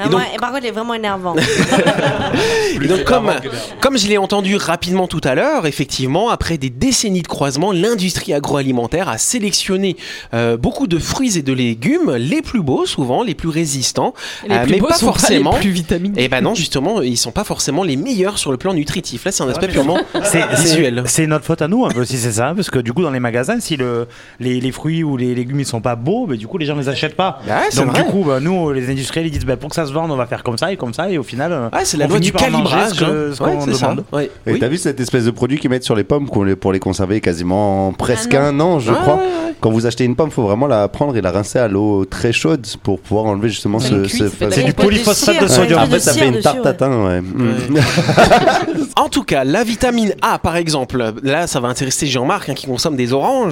Ah, 0.00 0.04
et 0.32 0.38
Par 0.38 0.50
contre 0.52 0.62
il 0.62 0.68
est 0.68 0.72
vraiment 0.72 0.94
énervant 0.94 1.34
Et 2.82 2.86
donc, 2.86 3.04
comme, 3.04 3.32
comme 3.80 3.98
je 3.98 4.06
l'ai 4.06 4.16
entendu 4.16 4.56
rapidement 4.56 5.08
tout 5.08 5.20
à 5.24 5.34
l'heure, 5.34 5.66
effectivement, 5.66 6.30
après 6.30 6.56
des 6.56 6.70
décennies 6.70 7.22
de 7.22 7.26
croisement, 7.28 7.72
l'industrie 7.72 8.32
agroalimentaire 8.32 9.08
a 9.08 9.18
sélectionné 9.18 9.96
euh, 10.34 10.56
beaucoup 10.56 10.86
de 10.86 10.98
fruits 10.98 11.36
et 11.36 11.42
de 11.42 11.52
légumes, 11.52 12.14
les 12.16 12.42
plus 12.42 12.62
beaux 12.62 12.86
souvent, 12.86 13.22
les 13.22 13.34
plus 13.34 13.48
résistants, 13.48 14.14
Les 14.48 14.54
euh, 14.54 14.62
plus 14.62 14.72
mais 14.72 14.78
beaux 14.78 14.86
pas 14.86 14.94
sont 14.94 15.06
forcément. 15.06 15.50
pas 15.50 15.56
les 15.56 15.62
plus 15.62 15.70
vitaminés. 15.70 16.22
Et 16.22 16.28
ben 16.28 16.40
non, 16.40 16.54
justement, 16.54 17.02
ils 17.02 17.16
sont 17.18 17.32
pas 17.32 17.44
forcément 17.44 17.82
les 17.82 17.96
meilleurs 17.96 18.38
sur 18.38 18.52
le 18.52 18.56
plan 18.56 18.72
nutritif. 18.74 19.24
Là, 19.24 19.32
c'est 19.32 19.42
un 19.42 19.48
aspect 19.48 19.68
purement 19.68 19.98
visuel. 20.56 21.02
C'est 21.06 21.26
notre 21.26 21.44
faute 21.44 21.62
à 21.62 21.68
nous 21.68 21.84
un 21.84 21.90
peu 21.90 22.04
si 22.04 22.16
c'est 22.18 22.32
ça, 22.32 22.52
parce 22.54 22.70
que 22.70 22.78
du 22.78 22.92
coup 22.92 23.02
dans 23.02 23.10
les 23.10 23.20
magasins, 23.20 23.57
si 23.60 23.76
le, 23.76 24.06
les, 24.40 24.60
les 24.60 24.72
fruits 24.72 25.02
ou 25.04 25.16
les 25.16 25.34
légumes 25.34 25.60
ils 25.60 25.66
sont 25.66 25.80
pas 25.80 25.96
beaux, 25.96 26.26
bah, 26.26 26.36
du 26.36 26.46
coup 26.46 26.58
les 26.58 26.66
gens 26.66 26.76
les 26.76 26.88
achètent 26.88 27.16
pas. 27.16 27.38
Ouais, 27.46 27.54
c'est 27.70 27.80
Donc 27.84 27.90
vrai. 27.94 28.02
du 28.04 28.10
coup, 28.10 28.24
bah, 28.26 28.38
nous 28.40 28.72
les 28.72 28.90
industriels 28.90 29.26
ils 29.26 29.30
disent 29.30 29.44
bah, 29.44 29.56
pour 29.56 29.70
que 29.70 29.76
ça 29.76 29.86
se 29.86 29.92
vende, 29.92 30.10
on 30.10 30.16
va 30.16 30.26
faire 30.26 30.42
comme 30.42 30.58
ça 30.58 30.72
et 30.72 30.76
comme 30.76 30.94
ça, 30.94 31.10
et 31.10 31.18
au 31.18 31.22
final, 31.22 31.68
Ah, 31.72 31.80
c'est 31.84 31.96
la 31.96 32.06
on 32.06 32.08
loi 32.08 32.16
finit 32.18 32.26
du 32.30 32.32
calibrage. 32.32 32.90
ce 32.92 33.00
que- 33.04 33.32
ce 33.34 33.42
hein. 33.42 33.46
Ouais, 33.46 33.56
qu'on 33.56 33.66
demande. 33.66 34.04
Ouais. 34.12 34.30
Et 34.46 34.52
Oui. 34.52 34.58
t'as 34.58 34.68
vu 34.68 34.76
cette 34.76 35.00
espèce 35.00 35.24
de 35.24 35.30
produit 35.30 35.58
qu'ils 35.58 35.70
mettent 35.70 35.84
sur 35.84 35.94
les 35.96 36.04
pommes 36.04 36.28
pour 36.28 36.72
les 36.72 36.78
conserver 36.80 37.20
quasiment 37.20 37.92
presque 37.92 38.34
Ah 38.34 38.46
un 38.46 38.60
an, 38.60 38.78
je 38.78 38.90
Ouais, 38.92 38.98
crois. 38.98 39.14
ouais, 39.16 39.20
ouais. 39.20 39.54
Quand 39.60 39.70
vous 39.70 39.86
achetez 39.86 40.04
une 40.04 40.14
pomme, 40.14 40.30
faut 40.30 40.42
vraiment 40.44 40.66
la 40.68 40.86
prendre 40.88 41.16
et 41.16 41.20
la 41.20 41.32
rincer 41.32 41.58
à 41.58 41.66
l'eau 41.66 42.04
très 42.04 42.32
chaude 42.32 42.64
pour 42.84 43.00
pouvoir 43.00 43.26
enlever 43.26 43.48
justement 43.48 43.78
ce. 43.80 44.06
C'est 44.06 44.62
du 44.62 44.72
polyphosphate 44.72 45.42
de 45.42 45.48
sodium. 45.48 45.80
ouais. 45.80 45.86
En 45.86 45.90
fait, 45.90 45.98
ça 46.00 46.12
fait 46.12 46.28
une 46.28 46.40
tarte 46.40 46.62
tatin, 46.62 47.04
ouais. 47.06 47.20
Mm. 47.20 47.54
En 48.96 49.08
tout 49.08 49.22
cas, 49.22 49.44
la 49.44 49.64
vitamine 49.64 50.12
A, 50.22 50.38
par 50.38 50.56
exemple, 50.56 51.12
là, 51.22 51.46
ça 51.46 51.60
va 51.60 51.68
intéresser 51.68 52.06
Jean-Marc 52.06 52.48
hein, 52.48 52.54
qui 52.54 52.66
consomme 52.66 52.96
des 52.96 53.12
oranges. 53.12 53.47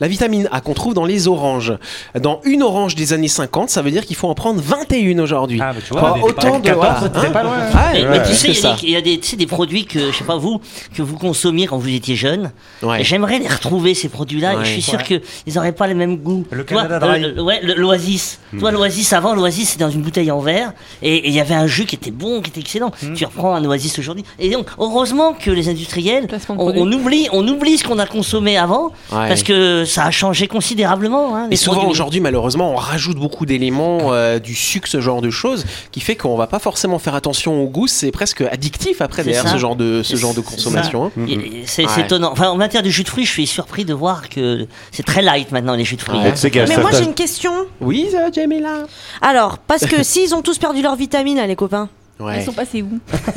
La 0.00 0.08
vitamine 0.08 0.48
A 0.52 0.60
qu'on 0.60 0.74
trouve 0.74 0.94
dans 0.94 1.04
les 1.04 1.28
oranges. 1.28 1.72
Dans 2.20 2.40
une 2.44 2.62
orange 2.62 2.94
des 2.94 3.12
années 3.12 3.28
50, 3.28 3.70
ça 3.70 3.82
veut 3.82 3.90
dire 3.90 4.04
qu'il 4.06 4.16
faut 4.16 4.28
en 4.28 4.34
prendre 4.34 4.60
21 4.60 5.18
aujourd'hui. 5.18 5.58
Ah, 5.62 5.72
bah, 5.72 5.78
tu 5.86 5.92
vois, 5.92 6.18
autant 6.22 6.58
de 6.60 6.64
14, 6.66 6.74
voilà, 6.76 7.00
c'était 7.02 7.26
hein. 7.26 7.30
pas 7.30 7.42
loin. 7.42 7.56
Ah, 7.74 7.90
Mais, 7.92 8.02
ouais, 8.04 8.08
mais 8.18 8.22
tu 8.26 8.34
sais, 8.34 8.48
il 8.48 8.54
y, 8.60 8.66
a 8.66 8.72
des- 8.74 8.82
il 8.82 8.90
y 8.90 8.96
a 8.96 9.00
des, 9.00 9.18
tu 9.20 9.28
sais, 9.28 9.36
des 9.36 9.46
produits 9.46 9.84
que, 9.86 10.10
je 10.12 10.16
sais 10.16 10.24
pas 10.24 10.36
vous, 10.36 10.60
que 10.94 11.02
vous 11.02 11.16
consommiez 11.16 11.66
quand 11.66 11.78
vous 11.78 11.88
étiez 11.88 12.16
jeune. 12.16 12.50
Ouais. 12.82 13.02
J'aimerais 13.04 13.38
les 13.38 13.48
retrouver, 13.48 13.94
ces 13.94 14.08
produits-là, 14.08 14.54
et 14.54 14.56
Ouais. 14.56 14.64
je 14.64 14.70
suis 14.70 14.82
sûr 14.82 15.02
qu'ils 15.02 15.20
n'auraient 15.54 15.72
pas 15.72 15.86
les 15.86 15.94
mêmes 15.94 16.16
goûts. 16.16 16.44
Le 16.50 16.64
Canada 16.64 16.98
Dry. 16.98 17.20
le- 17.20 17.32
le- 17.32 17.42
ouais, 17.42 17.60
le- 17.62 17.74
l'Oasis. 17.74 18.38
Hmm. 18.52 18.58
Toi, 18.60 18.70
l'Oasis, 18.72 19.12
avant, 19.12 19.34
l'Oasis, 19.34 19.70
c'était 19.70 19.84
dans 19.84 19.90
une 19.90 20.02
bouteille 20.02 20.30
en 20.30 20.40
verre, 20.40 20.72
et 21.02 21.26
il 21.28 21.34
y 21.34 21.40
avait 21.40 21.54
un 21.54 21.66
jus 21.66 21.84
qui 21.86 21.94
était 21.96 22.10
bon, 22.10 22.40
qui 22.40 22.50
était 22.50 22.60
excellent. 22.60 22.90
Hmm. 23.02 23.14
Tu 23.14 23.24
reprends 23.24 23.54
un 23.54 23.64
Oasis 23.64 23.98
aujourd'hui. 23.98 24.24
Et 24.38 24.50
donc, 24.50 24.66
heureusement 24.78 25.34
que 25.34 25.50
les 25.50 25.68
industriels, 25.68 26.26
on, 26.48 26.92
oublie, 26.92 27.28
on 27.32 27.46
oublie 27.46 27.78
ce 27.78 27.84
qu'on 27.84 27.98
a 27.98 28.06
consommé 28.06 28.56
avant, 28.56 28.92
Ouais. 29.12 29.28
Parce 29.36 29.42
que 29.46 29.84
ça 29.84 30.04
a 30.04 30.10
changé 30.10 30.48
considérablement. 30.48 31.36
Hein, 31.36 31.48
Et 31.50 31.56
souvent 31.56 31.86
aujourd'hui, 31.86 32.20
malheureusement, 32.20 32.72
on 32.72 32.76
rajoute 32.76 33.16
beaucoup 33.18 33.46
d'éléments, 33.46 34.12
euh, 34.12 34.38
du 34.38 34.54
sucre, 34.54 34.88
ce 34.88 35.00
genre 35.00 35.22
de 35.22 35.30
choses, 35.30 35.64
qui 35.92 36.00
fait 36.00 36.16
qu'on 36.16 36.36
va 36.36 36.46
pas 36.46 36.58
forcément 36.58 36.98
faire 36.98 37.14
attention 37.14 37.62
au 37.62 37.68
goût. 37.68 37.86
C'est 37.86 38.10
presque 38.10 38.40
addictif 38.42 39.00
après 39.00 39.22
C'est 39.22 39.30
derrière 39.30 39.44
ça. 39.48 39.52
ce 39.54 39.58
genre 39.58 39.76
de 39.76 40.02
ce 40.02 40.16
genre 40.16 40.34
de 40.34 40.42
c'est 40.42 40.54
consommation. 40.54 41.06
hein. 41.06 41.10
Et 41.28 41.62
C'est 41.66 41.86
Ouais. 41.86 42.00
étonnant. 42.02 42.30
Enfin, 42.32 42.48
en 42.50 42.56
matière 42.56 42.82
de 42.82 42.88
jus 42.90 43.04
de 43.04 43.08
fruits, 43.08 43.24
je 43.26 43.30
suis 43.30 43.46
surpris 43.46 43.84
de 43.84 43.94
voir 43.94 44.28
que 44.28 44.66
c'est 44.90 45.04
très 45.04 45.22
light 45.22 45.52
maintenant 45.52 45.74
les 45.74 45.84
jus 45.84 45.96
de 45.96 46.02
fruits. 46.02 46.18
Ouais. 46.18 46.30
hein. 46.30 46.64
Mais 46.68 46.76
moi 46.78 46.90
j'ai 46.92 47.04
une 47.04 47.14
question 47.14 47.52
Oui, 47.80 48.08
ça, 48.10 48.30
Jamila. 48.32 48.84
Alors 49.22 49.58
parce 49.58 49.84
que 49.86 50.02
s'ils 50.02 50.34
ont 50.34 50.42
tous 50.42 50.58
perdu 50.58 50.82
leurs 50.82 50.96
vitamines 50.96 51.38
les 51.46 51.56
copains 51.56 51.88
Ouais. 52.18 52.38
Ils 52.40 52.44
sont 52.46 52.52
passés 52.52 52.80
où 52.82 52.98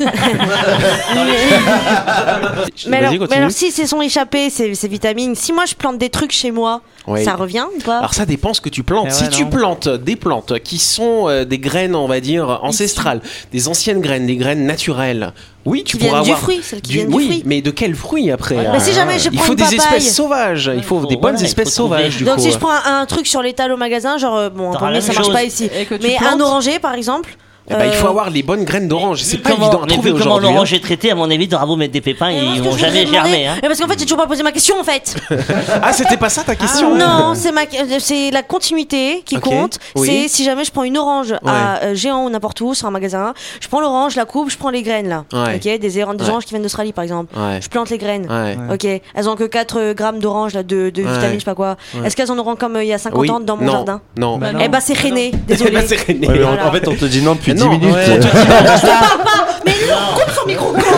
mais 2.88 2.96
alors, 2.96 3.12
mais 3.28 3.36
alors 3.36 3.50
si 3.50 3.70
se 3.70 3.84
sont 3.86 4.00
échappés 4.00 4.48
ces, 4.48 4.74
ces 4.74 4.88
vitamines, 4.88 5.34
si 5.34 5.52
moi 5.52 5.64
je 5.66 5.74
plante 5.74 5.98
des 5.98 6.08
trucs 6.08 6.32
chez 6.32 6.50
moi, 6.50 6.80
Ouais. 7.06 7.24
ça 7.24 7.34
revient 7.34 7.64
ou 7.76 7.80
pas? 7.80 7.98
Alors 7.98 8.14
ça 8.14 8.24
dépend 8.26 8.54
ce 8.54 8.60
que 8.60 8.68
tu 8.68 8.82
plantes. 8.82 9.08
Eh 9.10 9.12
si 9.12 9.24
ouais, 9.24 9.30
tu 9.30 9.42
non. 9.44 9.50
plantes 9.50 9.88
des 9.88 10.16
plantes 10.16 10.58
qui 10.60 10.78
sont 10.78 11.28
euh, 11.28 11.44
des 11.44 11.58
graines, 11.58 11.94
on 11.94 12.06
va 12.06 12.20
dire 12.20 12.60
ancestrales, 12.62 13.20
des 13.52 13.68
anciennes 13.68 14.00
graines, 14.00 14.26
des 14.26 14.36
graines 14.36 14.64
naturelles, 14.66 15.32
oui, 15.66 15.82
tu 15.84 15.96
Qui 15.98 16.04
pourras 16.06 16.22
viennent 16.22 16.24
du 16.24 16.30
avoir 16.30 16.42
fruit, 16.42 16.60
celles 16.62 16.80
qui 16.80 16.90
du- 16.92 16.96
viennent 16.98 17.08
du 17.10 17.14
oui, 17.16 17.26
fruit. 17.26 17.42
mais 17.46 17.60
de 17.62 17.70
quel 17.70 17.94
fruit 17.94 18.30
après 18.30 18.56
si 18.78 18.92
jamais 18.92 19.18
je 19.18 19.28
Il 19.32 19.38
faut 19.38 19.52
une 19.52 19.56
des 19.56 19.62
papaye. 19.64 19.78
espèces 19.78 20.14
sauvages. 20.14 20.70
Il 20.74 20.82
faut 20.82 21.00
faut- 21.00 21.06
des 21.06 21.16
bonnes 21.16 21.32
voilà, 21.32 21.46
espèces 21.46 21.74
sauvages 21.74 22.16
du 22.16 22.24
Donc 22.24 22.36
coup. 22.36 22.42
si 22.42 22.50
je 22.52 22.58
prends 22.58 22.70
un, 22.72 23.00
un 23.00 23.06
truc 23.06 23.26
sur 23.26 23.42
l'étal 23.42 23.72
au 23.72 23.76
magasin, 23.76 24.16
genre 24.18 24.36
euh, 24.36 24.48
bon, 24.50 24.72
pommier 24.72 24.94
la 24.94 25.00
ça 25.02 25.12
marche 25.12 25.26
chose. 25.26 25.34
pas 25.34 25.42
ici, 25.44 25.68
mais 26.02 26.16
un 26.18 26.38
oranger 26.40 26.78
par 26.78 26.94
exemple. 26.94 27.36
Eh 27.70 27.74
ben, 27.74 27.84
il 27.86 27.92
faut 27.92 28.06
euh, 28.06 28.10
avoir 28.10 28.30
les 28.30 28.42
bonnes 28.42 28.64
graines 28.64 28.88
d'orange. 28.88 29.20
C'est 29.22 29.38
pas 29.38 29.50
comment- 29.50 29.66
évident 29.66 29.82
à 29.82 29.86
mais 29.86 29.92
trouver 29.92 30.10
vu 30.12 30.18
comment 30.18 30.30
aujourd'hui. 30.34 30.48
hein. 30.48 30.52
l'orange 30.52 30.72
est 30.72 30.82
traité, 30.82 31.10
à 31.10 31.14
mon 31.14 31.30
avis, 31.30 31.48
t'auras 31.48 31.66
beau 31.66 31.76
mettre 31.76 31.92
des 31.92 32.00
pépins, 32.00 32.28
mais 32.28 32.42
moi, 32.42 32.52
ils 32.54 32.58
ce 32.58 32.62
que 32.62 32.64
vont 32.64 32.70
je 32.72 32.76
voudrais 32.76 32.90
jamais 32.92 33.04
demander- 33.06 33.30
germer. 33.30 33.46
Hein. 33.48 33.54
Mais 33.62 33.68
parce 33.68 33.80
qu'en 33.80 33.86
fait 33.88 33.98
j'ai 33.98 34.04
toujours 34.04 34.18
pas 34.18 34.26
posé 34.26 34.42
ma 34.42 34.52
question 34.52 34.78
en 34.80 34.84
fait. 34.84 35.16
Ah, 35.82 35.92
c'était 35.92 36.16
pas 36.16 36.28
ça 36.28 36.42
ta 36.42 36.54
question 36.56 36.94
non, 36.96 37.32
c'est 37.34 37.52
ma, 37.52 37.62
c'est 37.98 38.30
la 38.30 38.42
continuité 38.42 39.22
qui 39.24 39.36
Ok, 39.36 39.42
compte. 39.44 39.78
oui. 39.96 40.06
C'est 40.06 40.28
si 40.28 40.44
jamais 40.44 40.64
je 40.64 40.70
prends 40.72 40.82
une 40.84 40.98
orange 40.98 41.34
à 41.46 41.82
euh, 41.84 41.94
géant 41.94 42.24
ou 42.24 42.30
n'importe 42.30 42.60
où 42.60 42.74
sur 42.74 42.86
un 42.86 42.90
magasin, 42.90 43.34
je 43.60 43.68
prends 43.68 43.80
l'orange, 43.80 44.12
je 44.12 44.16
la 44.18 44.24
coupe, 44.24 44.50
je 44.50 44.56
prends 44.58 44.70
les 44.70 44.82
graines 44.82 45.08
là. 45.08 45.24
Ouais. 45.32 45.56
Ok, 45.56 45.78
des, 45.80 46.02
oranges- 46.02 46.16
des 46.16 46.24
Ouais. 46.24 46.30
oranges 46.30 46.44
qui 46.44 46.50
viennent 46.50 46.62
d'Australie 46.62 46.92
par 46.92 47.04
exemple. 47.04 47.36
Ouais. 47.38 47.60
Je 47.62 47.68
plante 47.68 47.90
les 47.90 47.98
graines. 47.98 48.26
Ouais. 48.30 48.56
Ok, 48.74 48.84
elles 49.14 49.28
ont 49.28 49.36
que 49.36 49.44
4 49.44 49.92
grammes 49.94 50.18
d'orange 50.18 50.54
là 50.54 50.62
de, 50.62 50.90
de 50.90 51.02
Ouais. 51.02 51.12
vitamines, 51.12 51.34
je 51.34 51.38
sais 51.40 51.44
pas 51.44 51.54
quoi. 51.54 51.76
Ouais. 51.94 52.06
Est-ce 52.06 52.16
qu'elles 52.16 52.30
en 52.30 52.38
auront 52.38 52.56
comme 52.56 52.76
euh, 52.76 52.84
il 52.84 52.88
y 52.88 52.92
a 52.92 52.98
50 52.98 53.20
Oui. 53.20 53.30
ans 53.30 53.40
dans 53.40 53.56
mon 53.56 53.64
non. 53.64 53.72
jardin 53.72 54.00
Non. 54.18 54.38
Eh 54.60 54.68
bah 54.68 54.80
c'est 54.82 54.98
rené, 54.98 55.32
désolé. 55.46 55.70
Ben. 55.70 55.80
Ouais, 55.88 56.16
mais 56.20 56.28
en- 56.44 56.54
Voilà. 56.54 56.70
Fait, 56.72 56.88
on 56.88 56.94
te 56.94 57.04
dit 57.04 57.22
non 57.22 57.34
depuis 57.34 57.54
10 57.64 57.68
minutes. 57.68 57.94
ouais, 57.94 58.06
Je 58.06 58.28
te 58.28 58.86
parle 58.86 59.22
pas, 59.24 59.46
mais 59.66 59.74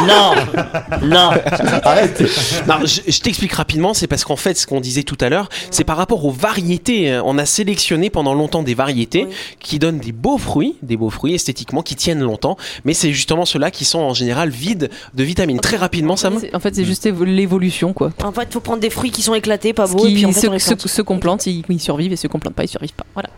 Non, 0.07 0.35
non. 1.03 1.31
Arrête. 1.85 2.23
Non, 2.67 2.75
je, 2.85 3.01
je 3.11 3.21
t'explique 3.21 3.53
rapidement, 3.53 3.95
c'est 3.95 4.07
parce 4.07 4.25
qu'en 4.25 4.37
fait, 4.37 4.57
ce 4.59 4.67
qu'on 4.67 4.81
disait 4.81 5.03
tout 5.03 5.17
à 5.21 5.29
l'heure, 5.29 5.49
c'est 5.71 5.85
par 5.85 5.97
rapport 5.97 6.25
aux 6.25 6.31
variétés. 6.31 7.21
On 7.25 7.39
a 7.39 7.47
sélectionné 7.47 8.11
pendant 8.11 8.35
longtemps 8.35 8.63
des 8.63 8.75
variétés 8.75 9.27
qui 9.61 9.79
donnent 9.79 9.99
des 9.99 10.13
beaux 10.13 10.39
fruits, 10.39 10.77
des 10.83 10.97
beaux 10.97 11.11
fruits 11.11 11.35
esthétiquement, 11.35 11.83
qui 11.83 11.97
tiennent 11.97 12.21
longtemps, 12.21 12.57
mais 12.85 12.95
c'est 12.95 13.13
justement 13.13 13.45
ceux-là 13.45 13.71
qui 13.71 13.85
sont 13.85 14.01
en 14.01 14.15
général 14.15 14.51
vides 14.51 14.91
de 15.15 15.25
vitamines. 15.25 15.61
Très 15.61 15.77
rapidement, 15.77 16.17
Sam 16.17 16.39
En 16.55 16.61
fait, 16.61 16.75
c'est 16.75 16.85
juste 16.85 17.07
évo- 17.07 17.25
l'évolution, 17.25 17.93
quoi. 17.93 18.11
En 18.25 18.33
fait, 18.33 18.53
faut 18.53 18.61
prendre 18.61 18.81
des 18.81 18.91
fruits 18.91 19.11
qui 19.11 19.23
sont 19.23 19.35
éclatés, 19.35 19.73
pas 19.73 19.87
Ce 19.87 19.93
beaux, 19.93 20.05
et 20.07 20.09
qui- 20.09 20.15
puis 20.15 20.27
en 20.27 20.33
fait, 20.33 20.41
ceux, 20.41 20.49
on 20.49 20.53
les 20.53 20.59
ceux- 20.59 20.77
plante. 20.77 20.89
ceux 20.89 21.03
qu'on 21.05 21.19
plante, 21.19 21.47
ils, 21.47 21.63
ils 21.69 21.81
survivent 21.81 22.13
et 22.13 22.17
ceux 22.17 22.29
qu'on 22.29 22.39
plante 22.39 22.55
pas, 22.55 22.65
ils 22.65 22.69
survivent 22.69 22.93
pas. 22.95 23.07
Voilà. 23.15 23.29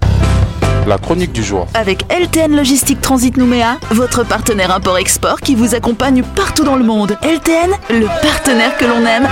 La 0.87 0.99
chronique 0.99 1.33
du 1.33 1.43
jour. 1.43 1.67
Avec 1.73 2.05
LTN 2.12 2.55
Logistique 2.55 3.00
Transit 3.00 3.37
Nouméa, 3.38 3.79
votre 3.91 4.23
partenaire 4.23 4.71
import-export 4.71 5.41
qui 5.41 5.55
vous 5.55 5.75
accompagne 5.75 6.23
partout 6.23 6.64
dans 6.64 6.76
le 6.76 6.85
monde. 6.85 7.17
LTN, 7.23 7.71
le 7.91 8.07
partenaire 8.21 8.76
que 8.76 8.85
l'on 8.85 9.07
aime. 9.07 9.26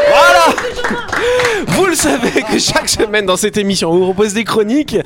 Vous 1.68 1.86
le 1.86 1.94
savez 1.94 2.42
que 2.42 2.58
chaque 2.58 2.88
semaine 2.88 3.26
dans 3.26 3.36
cette 3.36 3.56
émission, 3.56 3.90
on 3.90 3.96
vous 3.98 4.04
propose 4.04 4.32
des 4.34 4.44
chroniques. 4.44 4.96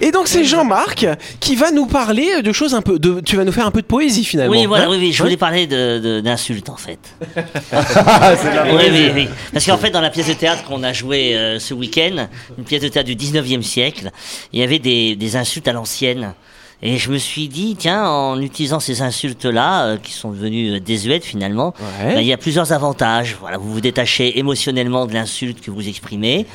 Et 0.00 0.10
donc 0.10 0.26
c'est 0.28 0.44
Jean-Marc 0.44 1.06
qui 1.40 1.54
va 1.56 1.70
nous 1.70 1.86
parler 1.86 2.42
de 2.42 2.52
choses 2.52 2.74
un 2.74 2.82
peu... 2.82 2.98
De, 2.98 3.20
tu 3.20 3.36
vas 3.36 3.44
nous 3.44 3.52
faire 3.52 3.66
un 3.66 3.70
peu 3.70 3.80
de 3.80 3.86
poésie 3.86 4.24
finalement. 4.24 4.50
Oui, 4.52 4.66
voilà, 4.66 4.84
hein 4.84 4.88
oui, 4.90 4.96
oui, 5.00 5.12
je 5.12 5.22
voulais 5.22 5.36
parler 5.36 5.66
de- 5.66 5.98
de- 5.98 6.20
d'insultes 6.20 6.68
en 6.68 6.76
fait. 6.76 6.98
C'est 7.36 8.50
de 8.50 8.56
la 8.56 8.64
Oui, 8.74 8.84
oui, 8.90 9.10
oui. 9.14 9.28
Parce 9.52 9.64
qu'en 9.66 9.78
fait, 9.78 9.90
dans 9.90 10.00
la 10.00 10.10
pièce 10.10 10.26
de 10.28 10.32
théâtre 10.34 10.64
qu'on 10.64 10.82
a 10.82 10.92
jouée 10.92 11.36
euh, 11.36 11.58
ce 11.58 11.74
week-end, 11.74 12.26
une 12.58 12.64
pièce 12.64 12.82
de 12.82 12.88
théâtre 12.88 13.06
du 13.08 13.14
19e 13.16 13.62
siècle, 13.62 14.10
il 14.52 14.60
y 14.60 14.62
avait 14.62 14.78
des, 14.80 15.16
des 15.16 15.36
insultes 15.36 15.68
à 15.68 15.72
l'ancienne. 15.72 16.34
Et 16.82 16.98
je 16.98 17.10
me 17.10 17.16
suis 17.18 17.48
dit, 17.48 17.76
tiens, 17.78 18.06
en 18.06 18.40
utilisant 18.40 18.78
ces 18.80 19.00
insultes-là, 19.00 19.84
euh, 19.84 19.96
qui 19.96 20.12
sont 20.12 20.30
devenues 20.32 20.74
euh, 20.76 20.80
désuètes 20.80 21.24
finalement, 21.24 21.72
Ouais. 22.02 22.14
ben, 22.14 22.20
il 22.20 22.26
y 22.26 22.32
a 22.32 22.36
plusieurs 22.36 22.72
avantages. 22.72 23.36
Voilà, 23.40 23.56
vous 23.58 23.72
vous 23.72 23.80
détachez 23.80 24.38
émotionnellement 24.38 25.06
de 25.06 25.14
l'insulte 25.14 25.60
que 25.62 25.70
vous 25.70 25.88
exprimez. 25.88 26.46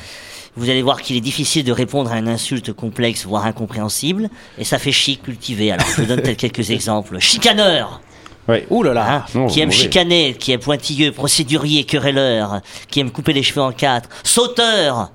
Vous 0.56 0.68
allez 0.68 0.82
voir 0.82 1.00
qu'il 1.02 1.16
est 1.16 1.20
difficile 1.20 1.64
de 1.64 1.72
répondre 1.72 2.12
à 2.12 2.18
une 2.18 2.28
insulte 2.28 2.72
complexe, 2.72 3.24
voire 3.24 3.44
incompréhensible, 3.46 4.28
et 4.58 4.64
ça 4.64 4.78
fait 4.78 4.92
chic 4.92 5.22
cultivé. 5.22 5.72
Alors, 5.72 5.86
je 5.96 6.02
vous 6.02 6.06
donne 6.08 6.22
quelques 6.36 6.70
exemples. 6.70 7.18
Chicaneur 7.18 8.00
Ouais. 8.48 8.66
Ouh 8.70 8.82
là 8.82 8.92
là. 8.94 9.14
Hein, 9.14 9.24
non, 9.34 9.46
qui 9.46 9.60
aime 9.60 9.68
mauvais. 9.68 9.78
chicaner, 9.78 10.34
qui 10.34 10.50
est 10.50 10.58
pointilleux, 10.58 11.12
procédurier, 11.12 11.84
querelleur, 11.84 12.60
qui 12.90 12.98
aime 12.98 13.10
couper 13.12 13.32
les 13.32 13.44
cheveux 13.44 13.60
en 13.62 13.70
quatre, 13.70 14.08
sauteur, 14.24 15.12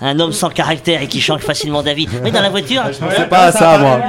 un 0.00 0.18
homme 0.20 0.32
sans 0.32 0.50
caractère 0.50 1.02
et 1.02 1.08
qui 1.08 1.20
change 1.20 1.40
facilement 1.42 1.82
d'avis. 1.82 2.08
Mais 2.22 2.30
dans 2.30 2.40
la 2.42 2.48
voiture, 2.50 2.82
C'est 3.16 3.28
pas 3.28 3.52
ça, 3.52 3.78
moi. 3.78 4.00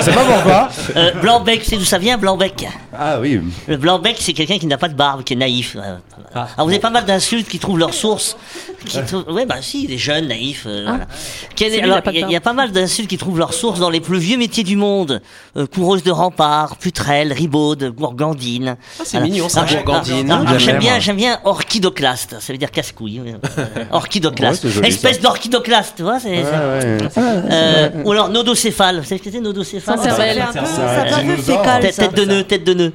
C'est 0.00 0.14
pas 0.14 0.24
pourquoi. 0.24 0.68
euh, 0.96 1.12
Blanc-bec, 1.20 1.62
c'est 1.64 1.76
d'où 1.76 1.84
ça 1.84 1.98
vient, 1.98 2.16
Blanc-bec 2.18 2.66
Ah 2.98 3.18
oui. 3.20 3.40
Le 3.66 3.76
Blanc-bec, 3.76 4.16
c'est 4.18 4.32
quelqu'un 4.32 4.58
qui 4.58 4.66
n'a 4.66 4.78
pas 4.78 4.88
de 4.88 4.94
barbe, 4.94 5.22
qui 5.24 5.34
est 5.34 5.36
naïf. 5.36 5.76
Euh, 5.76 5.96
Alors, 6.34 6.48
vous 6.66 6.70
avez 6.70 6.78
pas 6.78 6.90
mal 6.90 7.04
d'insultes 7.04 7.48
qui 7.48 7.58
trouvent 7.58 7.78
leur 7.78 7.92
source. 7.94 8.36
Qui. 8.84 8.98
Ouais, 9.30 9.46
bah 9.46 9.56
si, 9.60 9.86
des 9.86 9.98
jeunes 9.98 10.28
naïfs. 10.28 10.64
euh, 10.66 10.84
voilà. 10.86 11.04
Est- 11.60 11.68
lui, 11.70 11.76
il 11.78 11.82
Alors, 11.84 12.00
y, 12.12 12.24
a- 12.24 12.28
y 12.30 12.40
pas 12.40 12.52
mal 12.52 12.72
d'insultes 12.72 13.08
qui 13.08 13.16
trouvent 13.18 13.38
leur 13.38 13.54
source 13.54 13.78
dans 13.80 13.90
les 13.90 14.00
plus 14.00 14.18
vieux 14.18 14.36
métiers 14.36 14.64
du 14.64 14.76
monde. 14.76 15.20
Euh, 15.56 15.66
coureuse 15.66 16.02
de 16.02 16.10
rempart, 16.10 16.76
putrelle, 16.76 17.32
ribaude, 17.32 17.84
gourgandine. 17.94 18.76
Ah, 18.98 19.02
c'est 19.04 19.20
mignon, 19.20 19.48
ça, 19.48 19.64
gourgandine. 19.64 20.36
J'aime 20.58 20.78
bien, 20.78 20.98
j'aime 20.98 21.16
bien 21.16 21.38
orchidoclaste. 21.44 22.36
Ça 22.40 22.52
veut 22.52 22.58
dire 22.58 22.70
casse-couille. 22.70 23.20
Euh, 23.20 23.84
orchidoclaste. 23.92 24.64
Ouais, 24.64 24.70
c'est 24.70 24.74
joli, 24.76 24.88
Espèce 24.88 25.20
d'orchidoclaste, 25.20 25.94
tu 25.96 26.02
vois. 26.02 26.18
Ouais. 26.24 26.42
Euh, 27.16 27.90
ou 28.04 28.12
alors 28.12 28.28
nodocéphale. 28.28 28.98
Vous 28.98 29.04
savez 29.04 29.18
ce 29.18 29.24
que 29.24 29.30
c'est 29.30 29.40
nodocéphale? 29.40 29.98
Ça, 29.98 30.10
c'est 30.16 30.40
un 30.40 30.46
peu, 30.46 30.58
ça 30.66 30.88
fait 30.88 31.12
un 31.12 31.16
peu 31.18 31.22
dinosaure. 31.22 31.58
fécal, 31.60 31.82
Tête, 31.82 31.94
ça. 31.94 32.02
tête 32.08 32.16
de 32.16 32.24
nœud, 32.24 32.42
tête 32.44 32.64
de 32.64 32.74
nœud. 32.74 32.92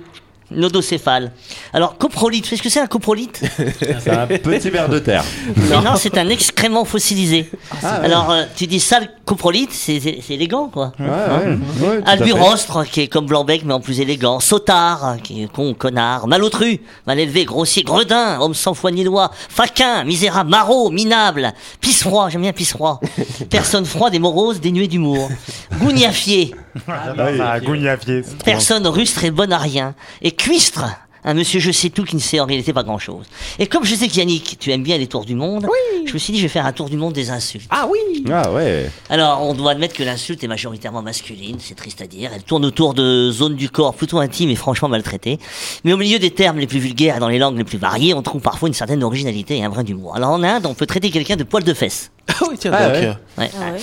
Nodocéphale. 0.51 1.32
Alors, 1.74 1.98
coprolite, 1.98 2.44
tu 2.44 2.50
sais 2.51 2.58
ce 2.58 2.62
que 2.63 2.70
c'est 2.70 2.80
un 2.80 2.88
coprolite 2.88 3.42
C'est 4.00 4.10
un 4.12 4.27
petit 4.27 4.70
verre 4.70 4.89
de 4.89 5.00
terre. 5.00 5.24
Mais 5.56 5.82
non, 5.82 5.96
c'est 5.98 6.18
un 6.18 6.30
excrément 6.30 6.86
fossilisé. 6.86 7.50
Ah. 7.84 7.96
Alors, 7.96 8.32
euh, 8.32 8.44
tu 8.56 8.68
dis 8.68 8.80
sale 8.80 9.10
coprolite, 9.25 9.72
c'est 9.74 9.98
élégant, 10.30 10.70
quoi. 10.70 10.94
Ouais, 11.00 11.06
ouais. 11.06 12.01
Alburostre, 12.06 12.86
qui 12.89 13.01
est 13.01 13.08
comme 13.08 13.25
Blanc-bec, 13.25 13.63
mais 13.66 13.74
en 13.74 13.82
plus 13.82 14.00
élégant. 14.00 14.39
Sautard, 14.39 15.18
qui 15.22 15.44
est 15.44 15.51
con, 15.51 15.74
connard. 15.74 16.27
Malotru, 16.27 16.80
mal 17.06 17.20
élevé, 17.20 17.44
grossier, 17.44 17.84
gredin, 17.84 18.39
homme 18.39 18.54
sans 18.54 18.74
foi 18.74 18.92
ni 18.92 19.04
loi. 19.04 19.32
Faquin, 19.50 20.06
misérable, 20.06 20.50
maraud, 20.50 20.89
minable. 20.92 21.54
Pisse-froid, 21.82 22.30
j'aime 22.30 22.42
bien 22.44 22.54
pisse-froid. 22.54 23.01
Personne 23.50 23.86
froide 23.86 24.16
et 24.16 24.20
morose, 24.20 24.62
dénuée 24.62 24.88
d'humour. 24.88 25.30
Gougnafier, 25.80 26.55
Ah, 26.88 27.60
gougnafier. 27.60 28.24
c'est 28.24 28.38
trop 28.38 28.46
personne 28.46 28.88
rustre 28.88 29.24
et 29.24 29.31
bonne 29.31 29.51
à 29.51 29.57
rien. 29.57 29.94
Et 30.22 30.31
cuistre, 30.37 30.85
un 31.23 31.33
monsieur 31.33 31.59
je 31.59 31.71
sais 31.71 31.89
tout 31.89 32.05
qui 32.05 32.15
ne 32.15 32.21
sait 32.21 32.39
en 32.39 32.45
réalité 32.45 32.71
pas 32.71 32.83
grand 32.83 33.00
chose. 33.00 33.25
Et 33.59 33.67
comme 33.67 33.83
je 33.83 33.95
sais 33.95 34.07
qu'Yannick, 34.07 34.57
tu 34.59 34.71
aimes 34.71 34.83
bien 34.83 34.97
les 34.97 35.07
tours 35.07 35.25
du 35.25 35.35
monde, 35.35 35.67
je 36.05 36.13
me 36.13 36.17
suis 36.17 36.31
dit 36.31 36.39
je 36.39 36.43
vais 36.43 36.47
faire 36.50 36.65
un 36.65 36.71
tour 36.71 36.89
du 36.89 36.95
monde 36.95 37.11
des 37.13 37.31
insultes. 37.31 37.67
Ah 37.69 37.85
oui 37.91 38.23
Ah 38.31 38.50
ouais. 38.53 38.89
Alors, 39.09 39.41
on 39.43 39.53
doit 39.53 39.71
admettre 39.71 39.93
que 39.95 40.03
l'insulte 40.03 40.41
est 40.43 40.47
majoritairement 40.47 41.01
masculine, 41.01 41.57
c'est 41.59 41.75
triste 41.75 42.01
à 42.01 42.07
dire. 42.07 42.29
Elle 42.33 42.43
tourne 42.43 42.63
autour 42.63 42.93
de 42.93 43.29
zones 43.31 43.55
du 43.55 43.69
corps 43.69 43.93
plutôt 43.93 44.19
intimes 44.19 44.50
et 44.51 44.55
franchement 44.55 44.87
maltraitées. 44.87 45.37
Mais 45.83 45.91
au 45.91 45.97
milieu 45.97 46.17
des 46.19 46.31
termes 46.31 46.59
les 46.59 46.67
plus 46.67 46.79
vulgaires 46.79 47.17
et 47.17 47.19
dans 47.19 47.27
les 47.29 47.39
langues 47.39 47.57
les 47.57 47.65
plus 47.65 47.77
variées, 47.79 48.13
on 48.13 48.21
trouve 48.21 48.41
parfois 48.41 48.69
une 48.69 48.73
certaine 48.75 49.03
originalité 49.03 49.57
et 49.57 49.63
un 49.65 49.69
brin 49.69 49.83
d'humour. 49.83 50.15
Alors 50.15 50.29
en 50.31 50.43
Inde, 50.43 50.65
on 50.65 50.75
peut 50.75 50.85
traiter 50.85 51.09
quelqu'un 51.09 51.35
de 51.35 51.43
poil 51.43 51.63
de 51.63 51.73
fesses. 51.73 52.11
Ah 52.29 52.43
oui, 52.51 52.57
tiens, 52.59 52.71
Ah 52.73 52.89
donc. 52.89 52.93
ouais. 53.01 53.07
Ouais. 53.37 53.51
Ah 53.57 53.71
ouais. 53.71 53.71
Ouais, 53.73 53.79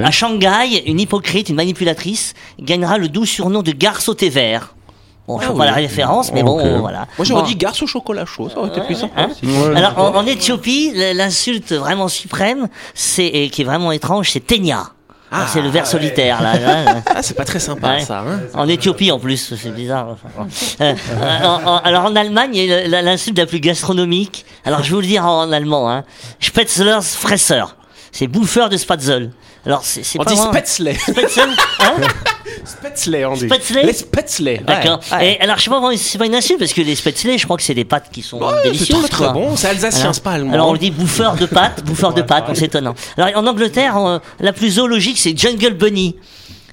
Euh. 0.00 0.04
À 0.04 0.10
Shanghai, 0.10 0.82
une 0.86 1.00
hypocrite, 1.00 1.48
une 1.48 1.56
manipulatrice, 1.56 2.34
gagnera 2.60 2.98
le 2.98 3.08
doux 3.08 3.24
surnom 3.26 3.62
de 3.62 3.72
garce 3.72 4.08
au 4.08 4.14
thé 4.14 4.28
vert. 4.28 4.75
Bon, 5.28 5.38
je 5.40 5.44
Ah 5.44 5.48
vois 5.48 5.56
pas 5.56 5.62
oui. 5.62 5.68
la 5.70 5.74
référence, 5.74 6.32
mais 6.32 6.42
bon, 6.44 6.60
Ok. 6.60 6.80
voilà. 6.80 7.06
Moi 7.18 7.24
j'aurais 7.24 7.42
Bon. 7.42 7.48
dit 7.48 7.56
garce 7.56 7.82
au 7.82 7.86
chocolat 7.86 8.24
chaud, 8.26 8.48
ça 8.48 8.58
aurait 8.58 8.68
été 8.68 8.80
plus 8.82 8.94
sympa. 8.94 9.22
Hein. 9.22 9.28
Ouais. 9.42 9.76
Alors 9.76 9.98
en, 9.98 10.14
en 10.18 10.26
Éthiopie, 10.26 10.92
l'insulte 11.14 11.72
vraiment 11.72 12.08
suprême, 12.08 12.68
c'est 12.94 13.26
et 13.26 13.50
qui 13.50 13.62
est 13.62 13.64
vraiment 13.64 13.90
étrange, 13.92 14.30
c'est 14.30 14.40
Tenya. 14.46 14.84
Alors, 15.32 15.48
c'est 15.48 15.60
le 15.60 15.68
ver 15.68 15.88
solitaire 15.88 16.40
là. 16.40 16.56
là. 16.56 17.02
Ah, 17.12 17.20
c'est 17.20 17.34
pas 17.36 17.44
très 17.44 17.58
sympa 17.58 17.94
Ouais. 17.94 18.00
ça. 18.00 18.20
Hein 18.20 18.38
En 18.54 18.68
Éthiopie 18.68 19.10
en 19.10 19.18
plus, 19.18 19.52
c'est 19.60 19.74
bizarre. 19.74 20.10
Enfin. 20.12 20.46
Euh, 20.80 20.94
euh, 21.10 21.44
en- 21.44 21.64
en- 21.72 21.76
alors 21.78 22.04
en 22.04 22.14
Allemagne, 22.14 22.56
l'insulte 22.86 23.36
la 23.36 23.46
plus 23.46 23.58
gastronomique. 23.58 24.46
Alors 24.64 24.84
je 24.84 24.90
vais 24.90 24.94
vous 24.94 25.00
le 25.00 25.06
dire 25.08 25.26
en, 25.26 25.50
allemand. 25.50 25.90
Hein. 25.90 26.04
Spätzlers 26.38 27.02
Fresser. 27.02 27.64
C'est 28.12 28.28
bouffeur 28.28 28.68
de 28.68 28.76
spatzel. 28.76 29.32
Alors 29.66 29.84
c'est 29.84 30.02
c'est 30.04 30.18
On 30.20 30.24
pas 30.24 30.30
dit 30.30 30.36
vraiment- 30.36 30.52
Spätzle. 30.52 30.92
Spätzle 30.96 31.40
Hein? 31.80 31.92
On 33.28 33.34
dit. 33.34 33.48
Spätzle 33.92 34.44
Les. 34.44 34.58
D'accord. 34.58 35.00
Ouais. 35.12 35.34
Et 35.34 35.40
alors 35.40 35.58
je 35.58 35.64
sais 35.64 35.70
pas, 35.70 35.80
vraiment, 35.80 35.96
c'est 35.96 36.18
pas 36.18 36.26
une 36.26 36.34
insulte 36.34 36.58
parce 36.58 36.72
que 36.72 36.80
les 36.80 36.94
spätzle, 36.94 37.36
je 37.38 37.44
crois 37.44 37.56
que 37.56 37.62
c'est 37.62 37.74
des 37.74 37.84
pâtes 37.84 38.08
qui 38.12 38.22
sont 38.22 38.38
Ouais, 38.38 38.46
c'est 38.62 38.70
délicieuses. 38.70 38.98
très 39.00 39.08
très 39.08 39.24
quoi. 39.24 39.32
bon, 39.32 39.56
c'est 39.56 39.68
alsacien, 39.68 40.02
Alors- 40.02 40.14
c'est 40.14 40.22
pas 40.22 40.32
allemand. 40.32 40.52
Alors 40.52 40.68
on 40.68 40.72
le 40.72 40.78
dit 40.78 40.90
bouffeur 40.90 41.34
de 41.36 41.46
pâtes, 41.46 41.84
bouffeur 41.84 42.14
de 42.14 42.22
pâtes, 42.22 42.46
c'est 42.54 42.66
étonnant. 42.66 42.94
Alors 43.16 43.30
en 43.36 43.46
Angleterre, 43.46 43.94
on- 43.96 44.20
la 44.40 44.52
plus 44.52 44.70
zoologique, 44.72 45.18
c'est 45.18 45.36
Jungle 45.36 45.74
Bunny. 45.74 46.16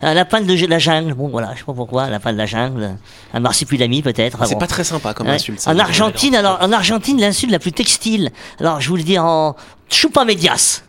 Un 0.02 0.14
lapin 0.16 0.42
de 0.42 0.66
la 0.68 0.80
jungle, 0.80 1.14
bon 1.14 1.30
voilà, 1.30 1.52
je 1.54 1.60
sais 1.60 1.64
pas 1.66 1.72
pourquoi, 1.74 2.04
un 2.04 2.10
lapin 2.10 2.34
de 2.34 2.38
la 2.38 2.46
jungle, 2.46 2.98
un 3.34 3.40
marsupilami 3.40 4.02
peut-être. 4.02 4.38
ah 4.42 4.46
C'est 4.46 4.56
bon. 4.56 4.60
pas 4.60 4.68
très 4.68 4.84
sympa 4.84 5.14
comme 5.14 5.28
Ouais. 5.28 5.36
insulte. 5.36 5.62
ça. 5.62 5.72
En 5.72 5.80
Argentine, 5.80 6.36
alors 6.36 6.58
en 6.62 6.74
Argentine, 6.74 7.22
l'insulte 7.22 7.52
la 7.54 7.60
plus 7.60 7.72
textile. 7.72 8.32
Alors 8.60 8.82
je 8.82 8.90
vous 8.90 8.98
le 8.98 9.04
dis 9.04 9.18
en 9.18 9.56
chupa 9.90 10.26
medias, 10.26 10.82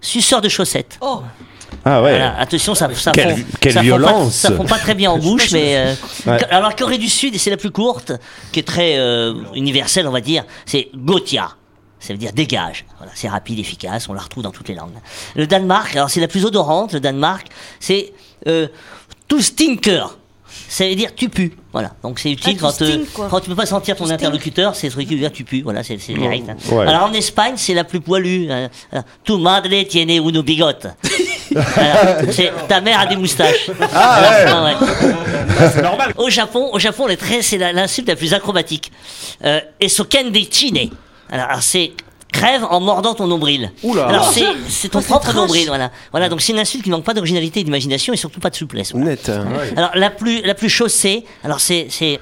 suceur 0.00 0.40
de 0.40 0.48
chaussettes. 0.48 0.98
Ah 1.84 2.02
ouais. 2.02 2.10
Voilà, 2.10 2.38
attention, 2.38 2.74
ça, 2.74 2.88
ça 2.94 3.12
Quelle- 3.12 3.36
fond, 3.36 3.44
quelle 3.60 3.72
ça 3.72 3.80
fond 3.80 3.88
pas- 3.90 3.96
violence. 3.96 4.34
ça 4.34 4.52
fond 4.52 4.64
pas 4.64 4.78
très 4.78 4.94
bien 4.94 5.10
en 5.10 5.18
bouche, 5.26 5.50
mais 5.52 5.76
euh, 5.76 5.94
Ouais. 6.26 6.44
alors 6.50 6.74
Corée 6.76 6.98
du 6.98 7.08
Sud, 7.08 7.34
et 7.34 7.38
c'est 7.38 7.50
la 7.50 7.56
plus 7.56 7.70
courte, 7.70 8.12
qui 8.52 8.60
est 8.60 8.64
très 8.66 8.96
euh, 8.98 9.34
universelle, 9.54 10.06
on 10.06 10.12
va 10.12 10.20
dire, 10.20 10.44
c'est 10.66 10.88
Gotia. 10.94 11.50
Ça 12.00 12.12
veut 12.12 12.18
dire 12.18 12.32
dégage. 12.32 12.84
Voilà, 12.98 13.12
c'est 13.14 13.28
rapide, 13.28 13.58
efficace, 13.60 14.08
on 14.08 14.12
la 14.12 14.20
retrouve 14.22 14.42
dans 14.42 14.50
toutes 14.50 14.68
les 14.68 14.74
langues. 14.74 14.90
Le 15.36 15.46
Danemark, 15.46 15.94
alors 15.94 16.10
c'est 16.10 16.20
la 16.20 16.26
plus 16.28 16.44
odorante, 16.44 16.92
le 16.94 17.00
Danemark, 17.00 17.46
c'est 17.78 18.12
euh, 18.48 18.66
tout 19.28 19.40
stinker. 19.40 20.16
Ça 20.68 20.86
veut 20.86 20.94
dire 20.94 21.14
tu 21.14 21.28
pues. 21.28 21.50
Voilà. 21.72 21.92
Donc 22.02 22.18
c'est 22.18 22.30
utile 22.30 22.44
Ah, 22.48 22.52
tu 22.54 22.58
quand, 22.60 22.82
euh, 22.82 22.86
stink, 22.86 23.12
quoi. 23.12 23.28
quand 23.30 23.40
tu 23.40 23.48
peux 23.48 23.54
pas 23.56 23.64
sentir 23.66 23.94
ton 23.96 24.08
interlocuteur, 24.10 24.74
c'est 24.74 24.88
ce 24.88 24.94
truc 24.94 25.06
qui 25.08 25.14
veut 25.14 25.20
dire 25.20 25.32
tu 25.32 25.44
pues. 25.44 25.62
Voilà, 25.62 25.82
c'est 25.82 25.96
c'est 25.98 26.12
direct. 26.14 26.46
hein. 26.48 26.56
Ouais. 26.74 26.86
Alors 26.86 27.04
en 27.04 27.12
Espagne, 27.12 27.54
c'est 27.56 27.72
la 27.74 27.84
plus 27.84 28.00
poilue. 28.00 28.50
hein. 28.50 28.68
Tu 29.24 29.36
madre 29.38 29.68
tiene 29.88 30.16
uno 30.18 30.42
bigote. 30.42 30.88
Voilà. 31.54 32.16
C'est- 32.32 32.52
ta 32.68 32.80
mère 32.80 33.00
a 33.00 33.06
des 33.06 33.16
moustaches. 33.16 33.70
Ah 33.94 34.62
ouais. 34.64 34.88
C'est 35.72 35.82
normal. 35.82 36.12
Au 36.16 36.28
Japon, 36.30 36.70
au 36.72 36.78
Japon, 36.78 37.06
les 37.06 37.16
traits, 37.16 37.42
c'est 37.42 37.58
la- 37.58 37.72
l'insulte 37.72 38.08
la 38.08 38.16
plus 38.16 38.32
acrobatique. 38.34 38.90
Euh, 39.44 39.60
Esoken. 39.80 40.32
Alors, 41.30 41.46
alors, 41.46 41.62
c'est 41.62 41.92
crève 42.32 42.64
en 42.64 42.80
mordant 42.80 43.14
ton 43.14 43.26
nombril. 43.26 43.70
Oula. 43.82 44.06
Alors 44.06 44.26
Ah, 44.28 44.32
c'est 44.32 44.44
c'est 44.68 44.88
ton 44.88 45.02
propre 45.02 45.32
nombril, 45.34 45.66
voilà. 45.68 45.90
Voilà, 46.12 46.28
donc 46.30 46.40
c'est 46.40 46.52
une 46.52 46.58
insulte 46.58 46.82
qui 46.82 46.90
manque 46.90 47.04
pas 47.04 47.12
d'originalité 47.14 47.60
et 47.60 47.64
d'imagination 47.64 48.14
et 48.14 48.16
surtout 48.16 48.40
pas 48.40 48.48
de 48.50 48.56
souplesse. 48.56 48.92
voilà. 48.92 49.10
Net. 49.10 49.30
Alors 49.76 49.90
la 49.94 50.08
plus 50.10 50.40
la 50.42 50.54
plus 50.54 50.70
chaussée, 50.70 51.24
alors 51.44 51.60
c'est 51.60 51.88
c'est 51.90 52.20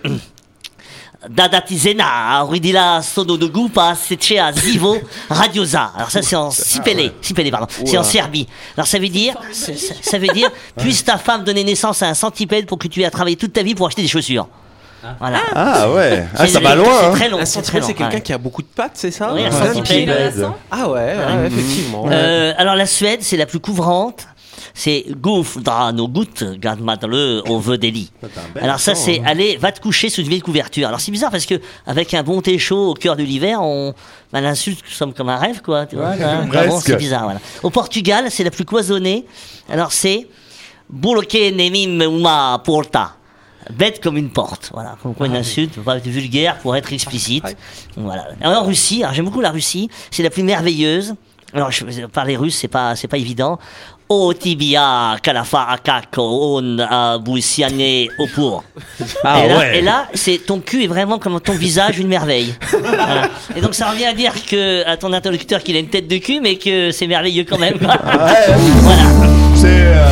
Dadatizena, 1.28 2.40
Ruidila 2.42 3.02
Sono 3.02 3.36
de 3.36 3.46
Gupa, 3.46 3.94
Secea 3.94 4.52
Zivo, 4.52 4.96
Radiosa. 5.28 5.92
Alors 5.94 6.10
ça 6.10 6.22
c'est 6.22 6.36
en 6.36 6.50
Sipélé, 6.50 7.12
Sipélé 7.20 7.50
pardon. 7.50 7.66
C'est 7.84 7.98
en 7.98 8.02
Serbie. 8.02 8.46
Alors 8.76 8.86
ça 8.86 8.98
veut 8.98 9.08
dire, 9.08 9.34
ça, 9.52 10.18
veut 10.18 10.28
dire, 10.28 10.50
puisse 10.78 11.04
ta 11.04 11.18
femme 11.18 11.44
donner 11.44 11.62
naissance 11.62 12.02
à 12.02 12.08
un 12.08 12.14
centipède 12.14 12.66
pour 12.66 12.78
que 12.78 12.88
tu 12.88 13.02
aies 13.02 13.06
à 13.06 13.10
travailler 13.10 13.36
toute 13.36 13.52
ta 13.52 13.62
vie 13.62 13.74
pour 13.74 13.86
acheter 13.86 14.02
des 14.02 14.08
chaussures. 14.08 14.48
Voilà. 15.18 15.40
Ah 15.54 15.90
ouais, 15.90 16.26
ah, 16.36 16.46
ça 16.46 16.60
va 16.60 16.74
loin. 16.74 16.86
C'est 16.86 17.06
hein. 17.06 17.12
très 17.12 17.28
long. 17.28 17.38
Un 17.38 17.46
centipède, 17.46 17.84
c'est 17.84 17.94
quelqu'un 17.94 18.16
ouais. 18.16 18.20
qui 18.20 18.32
a 18.32 18.38
beaucoup 18.38 18.62
de 18.62 18.68
pattes, 18.68 18.92
c'est 18.94 19.10
ça 19.10 19.32
Oui, 19.32 19.44
un 19.44 19.50
centipède. 19.50 20.46
Ah 20.70 20.88
ouais, 20.88 21.16
ouais, 21.16 21.46
effectivement. 21.46 22.06
Euh, 22.10 22.52
alors 22.56 22.76
la 22.76 22.86
Suède, 22.86 23.20
c'est 23.22 23.36
la 23.36 23.46
plus 23.46 23.60
couvrante. 23.60 24.26
C'est 24.74 25.04
Gouf 25.10 25.58
dra 25.58 25.92
no 25.92 26.08
gut, 26.08 26.44
garde-le 26.58 27.42
au 27.48 27.58
vœu 27.58 27.78
des 27.78 27.90
lits. 27.90 28.12
Alors 28.60 28.78
ça, 28.78 28.94
c'est 28.94 29.22
allez, 29.24 29.56
va 29.56 29.72
te 29.72 29.80
coucher 29.80 30.08
sous 30.10 30.22
une 30.22 30.28
vieille 30.28 30.40
couverture. 30.40 30.88
Alors 30.88 31.00
c'est 31.00 31.10
bizarre 31.12 31.30
parce 31.30 31.46
que 31.46 31.60
avec 31.86 32.14
un 32.14 32.22
bon 32.22 32.40
thé 32.40 32.58
chaud 32.58 32.90
au 32.90 32.94
cœur 32.94 33.16
de 33.16 33.22
l'hiver, 33.22 33.60
on 33.62 33.94
bah, 34.32 34.40
l'insulte 34.40 34.80
nous 34.84 34.92
sommes 34.92 35.12
comme 35.12 35.28
un 35.28 35.36
rêve, 35.36 35.60
quoi. 35.62 35.86
Tu 35.86 35.96
vois, 35.96 36.10
hein, 36.10 36.46
vraiment, 36.46 36.80
c'est 36.80 36.96
bizarre. 36.96 37.24
Voilà. 37.24 37.40
Au 37.62 37.70
Portugal, 37.70 38.26
c'est 38.30 38.44
la 38.44 38.50
plus 38.50 38.64
cloisonnée. 38.64 39.26
Alors 39.68 39.92
c'est 39.92 40.28
Bulke 40.88 41.52
nemim 41.54 42.00
uma 42.00 42.60
porta. 42.64 43.16
Bête 43.76 44.02
comme 44.02 44.16
une 44.16 44.30
porte, 44.30 44.70
voilà. 44.72 44.96
Comme 45.02 45.14
quoi 45.14 45.26
une 45.26 45.36
insulte, 45.36 45.74
faut 45.74 45.82
pas 45.82 45.98
être 45.98 46.06
vulgaire 46.06 46.58
pour 46.58 46.74
être 46.76 46.92
explicite. 46.92 47.44
Voilà. 47.96 48.28
Alors, 48.40 48.62
en 48.62 48.66
Russie, 48.66 49.02
alors 49.02 49.14
j'aime 49.14 49.26
beaucoup 49.26 49.42
la 49.42 49.50
Russie, 49.50 49.90
c'est 50.10 50.22
la 50.22 50.30
plus 50.30 50.42
merveilleuse. 50.42 51.14
Alors, 51.52 51.70
je, 51.70 52.06
parler 52.06 52.36
russe, 52.36 52.56
c'est 52.56 52.68
pas, 52.68 52.96
c'est 52.96 53.08
pas 53.08 53.18
évident. 53.18 53.58
O 54.12 54.34
tibia 54.34 55.16
kalafa 55.22 55.68
akako 55.70 56.56
on 56.58 56.78
busiane 57.22 58.08
opur. 58.18 58.64
Ah 59.22 59.44
et 59.44 59.48
là, 59.48 59.58
ouais. 59.58 59.78
et 59.78 59.82
là, 59.82 60.08
c'est 60.14 60.38
ton 60.44 60.58
cul 60.58 60.82
est 60.82 60.88
vraiment 60.88 61.20
comme 61.20 61.40
ton 61.40 61.52
visage 61.52 62.00
une 62.00 62.08
merveille. 62.08 62.52
Voilà. 62.72 63.28
Et 63.54 63.60
donc 63.60 63.74
ça 63.74 63.88
revient 63.88 64.06
à 64.06 64.12
dire 64.12 64.32
que 64.50 64.84
à 64.84 64.96
ton 64.96 65.12
interlocuteur 65.12 65.62
qu'il 65.62 65.76
a 65.76 65.78
une 65.78 65.88
tête 65.90 66.08
de 66.08 66.16
cul, 66.18 66.40
mais 66.40 66.56
que 66.56 66.90
c'est 66.90 67.06
merveilleux 67.06 67.44
quand 67.48 67.58
même. 67.58 67.74
Ouais, 67.74 68.54
voilà. 68.82 69.02
c'est. 69.54 69.66
euh, 69.68 70.08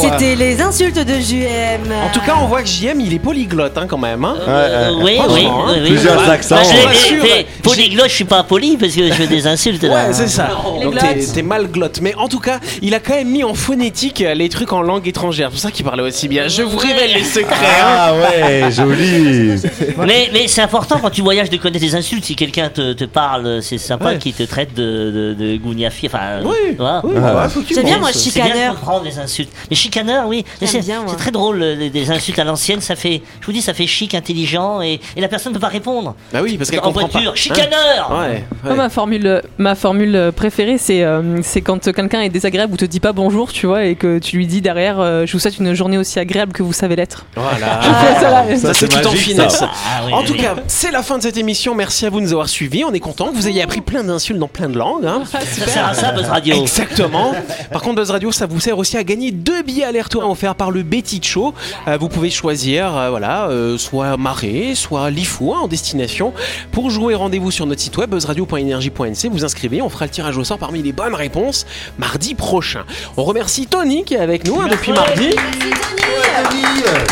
C'était 0.00 0.34
les 0.34 0.60
insultes 0.60 0.98
de 0.98 1.14
JM. 1.20 1.92
En 2.04 2.12
tout 2.12 2.20
cas, 2.20 2.34
on 2.40 2.46
voit 2.46 2.62
que 2.62 2.68
JM, 2.68 3.00
il 3.00 3.12
est 3.14 3.18
polyglotte 3.18 3.76
hein, 3.78 3.86
quand 3.88 3.98
même. 3.98 4.24
Hein. 4.24 4.36
Euh, 4.46 4.94
ouais. 5.02 5.18
oui, 5.18 5.20
oui, 5.30 5.46
hein. 5.46 5.64
oui. 5.82 5.88
Plusieurs 5.90 6.16
Bah, 6.16 6.32
accents. 6.32 6.56
bah, 6.56 6.62
je 6.92 7.14
Je 7.16 7.60
polyglotte, 7.62 8.08
je 8.08 8.14
suis 8.14 8.24
pas 8.24 8.42
poli 8.42 8.76
parce 8.76 8.94
que 8.94 9.06
je 9.08 9.12
fais 9.12 9.26
des 9.26 9.46
insultes 9.46 9.82
là. 9.84 10.06
Ouais, 10.06 10.12
c'est 10.12 10.28
ça. 10.28 10.48
Donc 10.82 10.98
t'es, 10.98 11.14
glottes. 11.14 11.32
t'es 11.34 11.42
mal 11.42 11.66
glotte. 11.68 12.00
Mais 12.02 12.14
en 12.16 12.28
tout 12.28 12.40
cas, 12.40 12.58
il 12.82 12.94
a 12.94 13.00
quand 13.00 13.14
même 13.14 13.28
mis 13.30 13.44
en 13.44 13.54
phonétique 13.54 14.20
euh, 14.22 14.34
les 14.34 14.48
trucs 14.48 14.72
en 14.72 14.82
langue 14.82 15.06
étrangère. 15.08 15.48
C'est 15.48 15.52
pour 15.52 15.60
ça 15.60 15.70
qu'il 15.70 15.84
parlait 15.84 16.02
aussi 16.02 16.28
bien. 16.28 16.48
Je 16.48 16.62
vous 16.62 16.78
révèle 16.78 17.12
les 17.14 17.24
secrets. 17.24 17.54
hein. 17.80 17.96
Ah 17.96 18.12
ouais, 18.14 18.70
joli. 18.70 19.60
Mais, 20.06 20.30
mais 20.32 20.48
c'est 20.48 20.62
important 20.62 20.98
quand 21.00 21.10
tu 21.10 21.22
voyages 21.22 21.50
de 21.50 21.56
connaître 21.56 21.84
des 21.84 21.94
insultes. 21.94 22.24
Si 22.24 22.36
quelqu'un 22.36 22.68
te, 22.68 22.92
te 22.92 23.04
parle, 23.04 23.62
c'est 23.62 23.78
sympa 23.78 24.04
Ouais. 24.04 24.18
qu'il 24.18 24.34
te 24.34 24.42
traite 24.42 24.74
de, 24.74 25.34
de, 25.38 25.44
de 25.52 25.56
gougnafi. 25.56 26.06
Enfin, 26.06 26.40
Oui, 26.44 26.54
oui, 26.70 26.76
Ah. 26.80 27.00
bah, 27.02 27.48
moi, 27.48 27.48
C'est 27.72 27.82
bien 27.82 27.98
de 28.00 28.06
chicaneur. 28.12 28.74
comprendre 28.74 29.04
les 29.04 29.18
insultes. 29.18 29.33
Les 29.70 29.76
chicaneurs, 29.76 30.26
oui. 30.28 30.44
C'est 30.62 30.80
très 31.18 31.30
drôle, 31.30 31.62
euh, 31.62 31.90
des 31.90 32.10
insultes 32.10 32.38
à 32.38 32.44
l'ancienne. 32.44 32.80
Ça 32.80 32.96
fait, 32.96 33.22
je 33.40 33.46
vous 33.46 33.52
dis, 33.52 33.62
ça 33.62 33.74
fait 33.74 33.86
chic, 33.86 34.14
intelligent, 34.14 34.80
et, 34.82 35.00
et 35.16 35.20
la 35.20 35.28
personne 35.28 35.52
ne 35.52 35.56
peut 35.58 35.60
pas 35.62 35.68
répondre. 35.68 36.14
Bah 36.32 36.40
oui, 36.42 36.56
parce 36.58 36.70
qu'elle 36.70 36.80
en 36.80 36.84
comprend 36.92 37.08
voiture, 37.08 37.32
pas. 37.32 37.36
chicaneur 37.36 38.10
Hein 38.12 38.28
ouais, 38.68 38.74
ma 38.74 38.88
formule, 38.88 39.42
ma 39.58 39.74
formule 39.74 40.32
préférée, 40.34 40.78
c'est 40.78 41.02
euh, 41.02 41.40
c'est 41.42 41.60
quand 41.60 41.90
quelqu'un 41.92 42.20
est 42.22 42.28
désagréable 42.28 42.72
ou 42.74 42.76
te 42.76 42.84
dit 42.84 43.00
pas 43.00 43.12
bonjour, 43.12 43.52
tu 43.52 43.66
vois, 43.66 43.84
et 43.84 43.94
que 43.94 44.18
tu 44.18 44.36
lui 44.36 44.46
dis 44.46 44.60
derrière, 44.60 44.98
euh, 45.00 45.26
je 45.26 45.32
vous 45.32 45.38
souhaite 45.38 45.58
une 45.58 45.74
journée 45.74 45.98
aussi 45.98 46.18
agréable 46.18 46.52
que 46.52 46.62
vous 46.62 46.72
savez 46.72 46.96
l'être. 46.96 47.26
Voilà. 47.36 47.80
Ah, 47.96 48.20
ça, 48.20 48.30
là, 48.30 48.56
Ça, 48.56 48.74
c'est 48.74 48.88
tout 48.88 49.06
en 49.06 49.10
finesse. 49.12 49.54
ça. 49.58 49.70
Ah, 49.72 50.02
oui, 50.06 50.12
En 50.12 50.20
oui, 50.20 50.26
tout 50.26 50.32
oui. 50.34 50.40
cas, 50.40 50.54
c'est 50.66 50.90
la 50.90 51.02
fin 51.02 51.16
de 51.18 51.22
cette 51.22 51.36
émission. 51.36 51.74
Merci 51.74 52.06
à 52.06 52.10
vous 52.10 52.18
de 52.20 52.24
nous 52.24 52.32
avoir 52.32 52.48
suivis. 52.48 52.84
On 52.84 52.92
est 52.92 53.00
content 53.00 53.28
que 53.30 53.34
vous 53.36 53.48
ayez 53.48 53.62
appris 53.62 53.80
plein 53.80 54.02
d'insultes 54.04 54.38
dans 54.38 54.48
plein 54.48 54.68
de 54.68 54.76
langues. 54.78 55.06
hein. 55.06 55.22
ça 55.26 55.40
sert 55.66 55.86
à 55.88 55.94
ça, 55.94 56.12
Buzz 56.12 56.26
Radio. 56.26 56.60
Exactement. 56.60 57.32
Par 57.72 57.82
contre, 57.82 57.96
Buzz 57.96 58.10
Radio, 58.10 58.32
ça 58.32 58.46
vous 58.46 58.60
sert 58.60 58.76
aussi 58.78 58.96
à 58.96 59.04
gagner 59.04 59.23
deux 59.32 59.62
billets 59.62 59.84
aller-retour 59.84 60.28
offerts 60.28 60.54
par 60.54 60.70
le 60.70 60.82
Betty 60.82 61.20
Show. 61.22 61.54
Euh, 61.88 61.96
vous 61.98 62.08
pouvez 62.08 62.30
choisir, 62.30 62.96
euh, 62.96 63.10
voilà, 63.10 63.48
euh, 63.48 63.78
soit 63.78 64.16
Marais, 64.16 64.74
soit 64.74 65.10
Lifou 65.10 65.54
hein, 65.54 65.60
en 65.62 65.68
destination. 65.68 66.32
Pour 66.72 66.90
jouer, 66.90 67.14
rendez-vous 67.14 67.50
sur 67.50 67.66
notre 67.66 67.80
site 67.80 67.96
web 67.96 68.10
buzzradio.energie.nc. 68.10 69.28
Vous 69.30 69.44
inscrivez, 69.44 69.82
on 69.82 69.88
fera 69.88 70.06
le 70.06 70.10
tirage 70.10 70.36
au 70.36 70.44
sort 70.44 70.58
parmi 70.58 70.82
les 70.82 70.92
bonnes 70.92 71.14
réponses 71.14 71.66
mardi 71.98 72.34
prochain. 72.34 72.84
On 73.16 73.24
remercie 73.24 73.66
Tony 73.66 74.04
qui 74.04 74.14
est 74.14 74.20
avec 74.20 74.46
nous 74.46 74.60
hein, 74.60 74.68
depuis 74.70 74.92
mardi. 74.92 75.30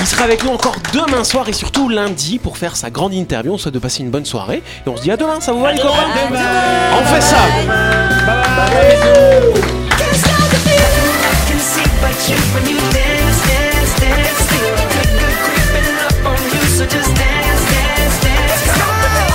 Il 0.00 0.06
sera 0.06 0.24
avec 0.24 0.44
nous 0.44 0.50
encore 0.50 0.76
demain 0.92 1.24
soir 1.24 1.48
et 1.48 1.52
surtout 1.52 1.88
lundi 1.88 2.38
pour 2.38 2.58
faire 2.58 2.76
sa 2.76 2.90
grande 2.90 3.14
interview. 3.14 3.54
On 3.54 3.58
souhaite 3.58 3.74
de 3.74 3.78
passer 3.78 4.02
une 4.02 4.10
bonne 4.10 4.24
soirée 4.24 4.62
et 4.86 4.88
on 4.88 4.96
se 4.96 5.02
dit 5.02 5.10
à 5.10 5.16
demain. 5.16 5.40
Ça 5.40 5.52
vous 5.52 5.60
va 5.60 5.72
les 5.72 5.80
copains 5.80 6.08
On 6.92 7.04
fait 7.06 7.20
ça. 7.20 7.36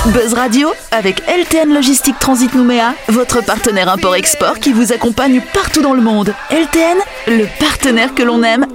Buzz 0.08 0.34
Radio 0.34 0.70
avec 0.92 1.22
LTN 1.28 1.74
Logistique 1.74 2.18
Transit 2.20 2.54
Nouméa, 2.54 2.94
votre 3.10 3.42
partenaire 3.42 3.90
import-export 3.90 4.60
qui 4.60 4.72
vous 4.72 4.94
accompagne 4.94 5.42
partout 5.54 5.82
dans 5.82 5.94
le 5.94 6.02
monde. 6.02 6.34
LTN, 6.50 6.98
le 7.28 7.46
partenaire 7.60 8.16
que 8.16 8.24
l'on 8.24 8.42
aime. 8.44 8.66